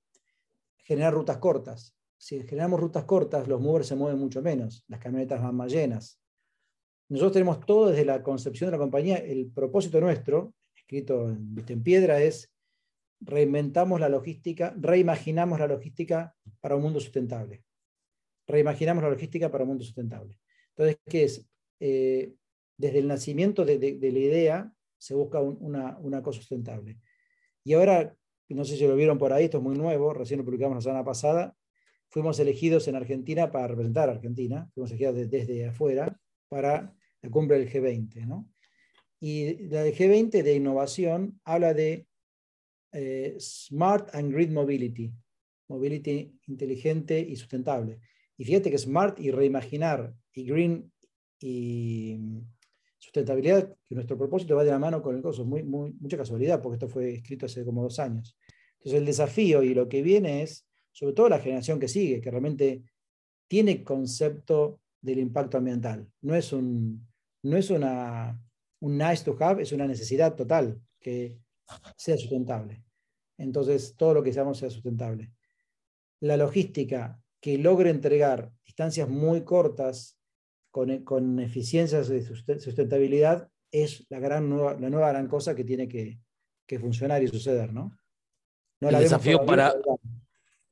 generar 0.78 1.14
rutas 1.14 1.38
cortas. 1.38 1.94
Si 2.18 2.40
generamos 2.40 2.80
rutas 2.80 3.04
cortas, 3.04 3.46
los 3.46 3.60
movers 3.60 3.88
se 3.88 3.96
mueven 3.96 4.18
mucho 4.18 4.42
menos, 4.42 4.84
las 4.88 5.00
camionetas 5.00 5.42
van 5.42 5.54
más 5.54 5.70
llenas. 5.70 6.20
Nosotros 7.08 7.34
tenemos 7.34 7.64
todo 7.64 7.90
desde 7.90 8.04
la 8.04 8.22
concepción 8.22 8.68
de 8.68 8.72
la 8.72 8.78
compañía. 8.78 9.16
El 9.16 9.50
propósito 9.52 10.00
nuestro, 10.00 10.54
escrito 10.74 11.30
en, 11.30 11.82
piedra, 11.82 12.20
es 12.20 12.52
reinventamos 13.20 14.00
la 14.00 14.08
logística, 14.08 14.74
reimaginamos 14.76 15.58
la 15.58 15.66
logística 15.66 16.34
para 16.60 16.76
un 16.76 16.82
mundo 16.82 17.00
sustentable. 17.00 17.64
Reimaginamos 18.46 19.02
la 19.02 19.10
logística 19.10 19.50
para 19.50 19.64
un 19.64 19.68
mundo 19.68 19.84
sustentable. 19.84 20.38
Entonces, 20.70 20.98
¿qué 21.06 21.24
es? 21.24 21.48
Eh, 21.80 22.34
desde 22.76 22.98
el 22.98 23.08
nacimiento 23.08 23.64
de, 23.64 23.78
la 23.78 24.18
idea 24.18 24.72
se 24.98 25.14
busca 25.14 25.40
una, 25.40 26.22
cosa 26.22 26.40
sustentable. 26.40 26.98
Y 27.64 27.74
ahora, 27.74 28.14
no 28.48 28.64
sé 28.64 28.76
si 28.76 28.86
lo 28.86 28.96
vieron 28.96 29.18
por 29.18 29.32
ahí, 29.32 29.44
esto 29.44 29.58
es 29.58 29.64
muy 29.64 29.76
nuevo, 29.76 30.12
recién 30.12 30.38
lo 30.38 30.44
publicamos 30.44 30.76
la 30.76 30.82
semana 30.82 31.04
pasada, 31.04 31.56
fuimos 32.08 32.38
elegidos 32.38 32.88
en 32.88 32.96
Argentina 32.96 33.50
para 33.50 33.68
representar 33.68 34.08
a 34.08 34.12
Argentina, 34.12 34.68
fuimos 34.74 34.90
elegidos 34.90 35.30
desde 35.30 35.66
afuera 35.66 36.18
para 36.48 36.94
la 37.22 37.30
cumbre 37.30 37.58
del 37.58 37.70
G20. 37.70 38.46
Y 39.20 39.68
la 39.68 39.82
del 39.82 39.94
G20 39.94 40.42
de 40.42 40.54
innovación 40.54 41.40
habla 41.44 41.74
de 41.74 42.06
eh, 42.92 43.36
Smart 43.38 44.14
and 44.14 44.32
Grid 44.32 44.50
Mobility, 44.50 45.12
mobility 45.68 46.38
inteligente 46.46 47.18
y 47.20 47.36
sustentable. 47.36 48.00
Y 48.36 48.44
fíjate 48.44 48.70
que 48.70 48.78
Smart 48.78 49.18
y 49.18 49.30
reimaginar 49.30 50.14
y 50.32 50.44
Green 50.44 50.92
y 51.40 52.18
sustentabilidad, 52.98 53.74
que 53.86 53.94
nuestro 53.94 54.18
propósito 54.18 54.56
va 54.56 54.64
de 54.64 54.70
la 54.70 54.78
mano 54.78 55.02
con 55.02 55.16
el 55.16 55.22
coso, 55.22 55.44
muy, 55.44 55.62
muy, 55.62 55.92
mucha 56.00 56.16
casualidad, 56.16 56.60
porque 56.60 56.74
esto 56.74 56.88
fue 56.88 57.14
escrito 57.14 57.46
hace 57.46 57.64
como 57.64 57.82
dos 57.82 57.98
años. 57.98 58.36
Entonces 58.78 59.00
el 59.00 59.06
desafío 59.06 59.62
y 59.62 59.74
lo 59.74 59.88
que 59.88 60.02
viene 60.02 60.42
es, 60.42 60.65
sobre 60.96 61.12
todo 61.12 61.28
la 61.28 61.40
generación 61.40 61.78
que 61.78 61.88
sigue, 61.88 62.22
que 62.22 62.30
realmente 62.30 62.82
tiene 63.46 63.84
concepto 63.84 64.80
del 64.98 65.18
impacto 65.18 65.58
ambiental. 65.58 66.10
No 66.22 66.34
es 66.34 66.54
un, 66.54 67.06
no 67.42 67.58
es 67.58 67.68
una, 67.68 68.40
un 68.80 68.96
nice 68.96 69.22
to 69.22 69.36
have, 69.38 69.62
es 69.62 69.72
una 69.72 69.86
necesidad 69.86 70.34
total 70.34 70.80
que 70.98 71.36
sea 71.98 72.16
sustentable. 72.16 72.82
Entonces, 73.36 73.94
todo 73.94 74.14
lo 74.14 74.22
que 74.22 74.32
seamos 74.32 74.56
sea 74.56 74.70
sustentable. 74.70 75.32
La 76.20 76.38
logística 76.38 77.20
que 77.42 77.58
logre 77.58 77.90
entregar 77.90 78.50
distancias 78.64 79.06
muy 79.06 79.42
cortas 79.42 80.18
con, 80.70 81.04
con 81.04 81.40
eficiencias 81.40 82.08
de 82.08 82.22
sustentabilidad 82.58 83.50
es 83.70 84.06
la, 84.08 84.18
gran 84.18 84.48
nueva, 84.48 84.80
la 84.80 84.88
nueva 84.88 85.10
gran 85.10 85.28
cosa 85.28 85.54
que 85.54 85.64
tiene 85.64 85.88
que, 85.88 86.18
que 86.66 86.78
funcionar 86.78 87.22
y 87.22 87.28
suceder, 87.28 87.74
¿no? 87.74 87.94
no 88.80 88.88
el 88.88 88.98
desafío 88.98 89.44
para, 89.44 89.74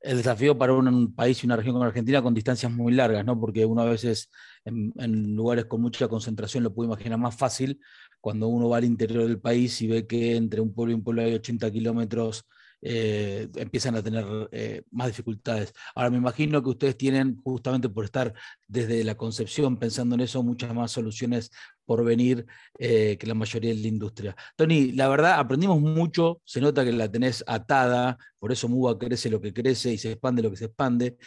el 0.05 0.17
desafío 0.17 0.57
para 0.57 0.73
un, 0.73 1.13
país 1.13 1.43
y 1.43 1.45
una 1.45 1.55
región 1.55 1.73
como 1.73 1.85
Argentina 1.85 2.21
con 2.21 2.33
distancias 2.33 2.71
muy 2.71 2.93
largas, 2.93 3.25
¿no? 3.25 3.39
Porque 3.39 3.65
uno 3.65 3.81
a 3.81 3.85
veces 3.85 4.29
en, 4.63 5.35
lugares 5.35 5.65
con 5.65 5.81
mucha 5.81 6.07
concentración 6.07 6.63
lo 6.63 6.73
puede 6.73 6.87
imaginar 6.87 7.19
más 7.19 7.35
fácil 7.35 7.79
cuando 8.21 8.47
uno 8.47 8.69
va 8.69 8.77
al 8.77 8.85
interior 8.85 9.27
del 9.27 9.39
país 9.39 9.81
y 9.81 9.87
ve 9.87 10.07
que 10.07 10.35
entre 10.35 10.61
un 10.61 10.73
pueblo 10.73 10.91
y 10.91 10.95
un 10.95 11.03
pueblo 11.03 11.23
hay 11.23 11.33
80 11.33 11.71
kilómetros 11.71 12.45
eh, 12.87 13.49
empiezan 13.55 13.95
a 13.95 14.03
tener 14.03 14.23
eh, 14.51 14.83
más 14.91 15.07
dificultades. 15.07 15.73
Ahora 15.95 16.11
me 16.11 16.17
imagino 16.17 16.61
que 16.61 16.69
ustedes 16.69 16.95
tienen, 16.95 17.41
justamente 17.43 17.89
por 17.89 18.05
estar 18.05 18.31
desde 18.67 19.03
la 19.03 19.15
concepción 19.15 19.77
pensando 19.77 20.13
en 20.13 20.21
eso, 20.21 20.43
muchas 20.43 20.71
más 20.71 20.91
soluciones 20.91 21.49
por 21.83 22.03
venir 22.05 22.45
eh, 22.77 23.17
que 23.19 23.25
la 23.25 23.33
mayoría 23.33 23.73
de 23.73 23.81
la 23.81 23.87
industria. 23.87 24.35
Tony, 24.55 24.91
la 24.91 25.07
verdad, 25.07 25.39
aprendimos 25.39 25.81
mucho, 25.81 26.41
se 26.45 26.61
nota 26.61 26.85
que 26.85 26.91
la 26.91 27.11
tenés 27.11 27.43
atada, 27.47 28.19
por 28.37 28.51
eso 28.51 28.69
MUBA 28.69 28.99
crece 28.99 29.31
lo 29.31 29.41
que 29.41 29.51
crece 29.51 29.91
y 29.93 29.97
se 29.97 30.11
expande 30.11 30.43
lo 30.43 30.51
que 30.51 30.57
se 30.57 30.65
expande. 30.65 31.17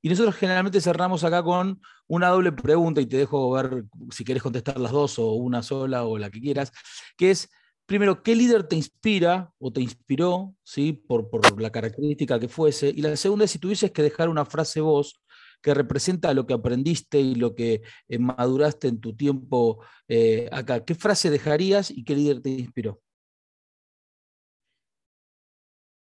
Y 0.00 0.08
nosotros 0.08 0.36
generalmente 0.36 0.80
cerramos 0.80 1.24
acá 1.24 1.42
con 1.42 1.80
una 2.06 2.28
doble 2.28 2.52
pregunta 2.52 3.00
y 3.00 3.06
te 3.06 3.16
dejo 3.16 3.50
ver 3.50 3.86
si 4.12 4.22
querés 4.22 4.44
contestar 4.44 4.78
las 4.78 4.92
dos 4.92 5.18
o 5.18 5.32
una 5.32 5.64
sola 5.64 6.04
o 6.04 6.16
la 6.16 6.30
que 6.30 6.40
quieras, 6.40 6.70
que 7.16 7.32
es, 7.32 7.50
primero, 7.88 8.22
¿qué 8.22 8.36
líder 8.36 8.68
te 8.68 8.76
inspira 8.76 9.50
o 9.58 9.72
te 9.72 9.80
inspiró, 9.80 10.54
¿sí? 10.62 10.92
por, 10.92 11.30
por 11.30 11.60
la 11.60 11.70
característica 11.70 12.38
que 12.38 12.48
fuese? 12.48 12.90
Y 12.90 13.00
la 13.00 13.16
segunda 13.16 13.46
es 13.46 13.50
si 13.50 13.58
tuvieses 13.58 13.90
que 13.92 14.02
dejar 14.02 14.28
una 14.28 14.44
frase 14.44 14.82
vos 14.82 15.22
que 15.62 15.72
representa 15.72 16.34
lo 16.34 16.46
que 16.46 16.52
aprendiste 16.52 17.18
y 17.18 17.34
lo 17.34 17.54
que 17.54 17.80
eh, 18.08 18.18
maduraste 18.18 18.88
en 18.88 19.00
tu 19.00 19.16
tiempo 19.16 19.82
eh, 20.06 20.50
acá, 20.52 20.84
¿qué 20.84 20.94
frase 20.94 21.30
dejarías 21.30 21.90
y 21.90 22.04
qué 22.04 22.14
líder 22.14 22.42
te 22.42 22.50
inspiró? 22.50 23.00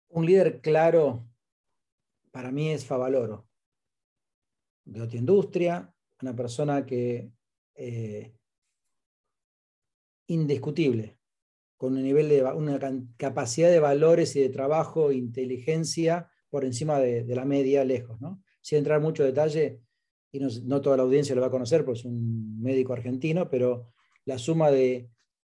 Un 0.10 0.26
líder 0.26 0.60
claro 0.60 1.26
para 2.32 2.52
mí 2.52 2.70
es 2.70 2.86
Favaloro, 2.86 3.48
de 4.84 5.02
otra 5.02 5.18
industria, 5.18 5.94
una 6.22 6.36
persona 6.36 6.86
que 6.86 7.32
eh, 7.76 8.36
indiscutible, 10.28 11.21
con 11.82 11.96
un 11.96 12.04
nivel 12.04 12.30
de 12.30 12.44
una 12.44 12.80
capacidad 13.18 13.72
de 13.72 13.80
valores 13.80 14.36
y 14.36 14.40
de 14.40 14.50
trabajo, 14.50 15.12
inteligencia 15.12 16.30
por 16.52 16.64
encima 16.64 17.00
de, 17.00 17.26
la 17.26 17.44
media, 17.44 17.84
lejos, 17.84 18.22
¿no? 18.22 18.44
Sin 18.62 18.78
entrar 18.78 19.02
mucho 19.02 19.24
detalle, 19.24 19.82
y 20.32 20.40
no, 20.40 20.80
toda 20.80 20.98
la 20.98 21.02
audiencia 21.02 21.34
lo 21.34 21.42
va 21.42 21.48
a 21.48 21.50
conocer, 21.50 21.84
porque 21.84 22.02
es 22.02 22.06
un 22.06 22.62
médico 22.62 22.94
argentino, 22.94 23.50
pero 23.50 23.88
la 24.26 24.38
suma 24.38 24.70
de 24.70 25.10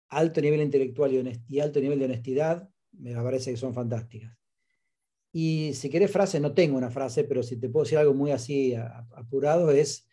alto 0.10 0.42
nivel 0.42 0.60
intelectual 0.60 1.14
y, 1.48 1.60
alto 1.62 1.80
nivel 1.80 1.98
de 1.98 2.06
honestidad 2.06 2.70
me 2.92 3.16
parece 3.16 3.52
que 3.52 3.58
son 3.58 3.74
fantásticas. 3.74 4.38
Y 5.32 5.72
si 5.76 5.90
querés 5.90 6.12
frase, 6.12 6.42
no 6.42 6.54
tengo 6.54 6.78
una 6.78 6.92
frase, 6.92 7.24
pero 7.24 7.42
si 7.42 7.56
te 7.58 7.70
puedo 7.70 7.86
decir 7.86 8.00
algo 8.00 8.14
muy 8.14 8.32
así 8.32 8.76
apurado, 8.76 9.72
es 9.72 10.10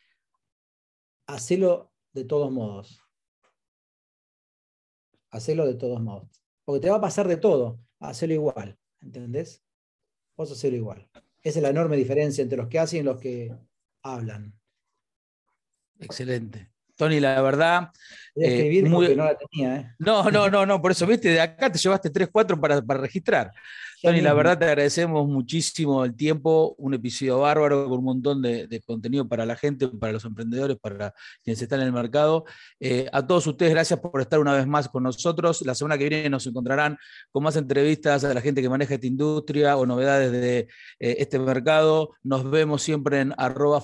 hacelo 1.27 1.93
de 2.13 2.25
todos 2.25 2.53
modos 2.53 3.04
hacelo 5.35 5.67
de 5.67 5.75
todos 5.75 6.01
modos. 6.01 6.43
Porque 6.65 6.81
te 6.81 6.91
va 6.91 6.97
a 6.97 7.01
pasar 7.01 7.29
de 7.29 7.37
todo, 7.37 7.81
hacerlo 8.01 8.35
igual, 8.35 8.79
¿entendés? 9.01 9.63
Vos 10.37 10.51
hacerlo 10.51 10.79
igual. 10.79 11.09
Esa 11.43 11.59
es 11.59 11.63
la 11.63 11.69
enorme 11.69 11.97
diferencia 11.97 12.43
entre 12.43 12.57
los 12.57 12.69
que 12.69 12.79
hacen 12.79 13.01
y 13.01 13.03
los 13.03 13.21
que 13.21 13.55
hablan. 14.03 14.55
Excelente. 16.01 16.71
Tony, 16.97 17.19
la 17.19 17.43
verdad. 17.43 17.91
Eh, 18.37 18.83
muy... 18.85 19.15
no 19.17 19.25
la 19.25 19.37
tenía, 19.37 19.77
¿eh? 19.77 19.95
No, 19.99 20.31
no, 20.31 20.49
no, 20.49 20.65
no, 20.65 20.81
por 20.81 20.93
eso, 20.93 21.07
viste, 21.07 21.31
de 21.31 21.41
acá 21.41 21.71
te 21.71 21.79
llevaste 21.79 22.11
3, 22.11 22.29
4 22.31 22.61
para, 22.61 22.81
para 22.81 23.01
registrar. 23.01 23.51
Tony, 24.05 24.21
la 24.21 24.35
verdad 24.35 24.59
te 24.59 24.67
agradecemos 24.67 25.27
muchísimo 25.27 26.05
el 26.05 26.15
tiempo, 26.15 26.75
un 26.77 26.93
episodio 26.93 27.39
bárbaro 27.39 27.89
con 27.89 28.01
un 28.01 28.05
montón 28.05 28.43
de, 28.43 28.83
contenido 28.87 29.27
para 29.27 29.47
la 29.47 29.57
gente, 29.57 29.89
para 29.89 30.13
los 30.13 30.27
emprendedores, 30.27 30.77
para 30.77 31.15
quienes 31.43 31.63
están 31.63 31.81
en 31.81 31.87
el 31.87 31.93
mercado. 31.95 32.45
Eh, 32.79 33.09
a 33.11 33.27
todos 33.27 33.47
ustedes, 33.47 33.73
gracias 33.73 33.99
por 34.01 34.21
estar 34.21 34.41
una 34.41 34.53
vez 34.53 34.67
más 34.67 34.91
con 34.91 35.05
nosotros. 35.05 35.63
La 35.63 35.75
semana 35.75 35.97
que 35.97 36.07
viene 36.11 36.29
nos 36.29 36.47
encontrarán 36.47 36.99
con 37.33 37.45
más 37.45 37.57
entrevistas 37.57 38.25
a 38.25 38.35
la 38.35 38.43
gente 38.43 38.61
que 38.61 38.69
maneja 38.69 38.93
esta 38.93 39.07
industria 39.07 39.79
o 39.79 39.87
novedades 39.87 40.31
de 40.33 40.59
eh, 40.59 40.67
este 40.99 41.39
mercado. 41.39 42.11
Nos 42.23 42.51
vemos 42.51 42.83
siempre 42.83 43.21
en 43.21 43.33
arroba 43.39 43.83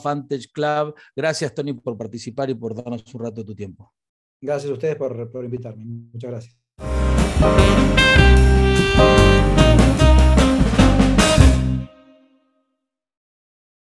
Club. 0.53 0.95
Gracias, 1.17 1.55
Tony, 1.55 1.73
por 1.73 1.97
participar 1.97 2.51
y 2.51 2.55
por 2.55 2.75
darnos 2.75 3.03
un 3.15 3.23
rato 3.23 3.41
de 3.41 3.47
tu 3.47 3.55
tiempo. 3.55 3.91
Gracias 4.39 4.71
a 4.71 4.75
ustedes 4.75 4.97
por, 4.97 5.31
por 5.31 5.47
invitarme. 5.47 5.83
Muchas 6.13 6.31
gracias. 6.31 6.57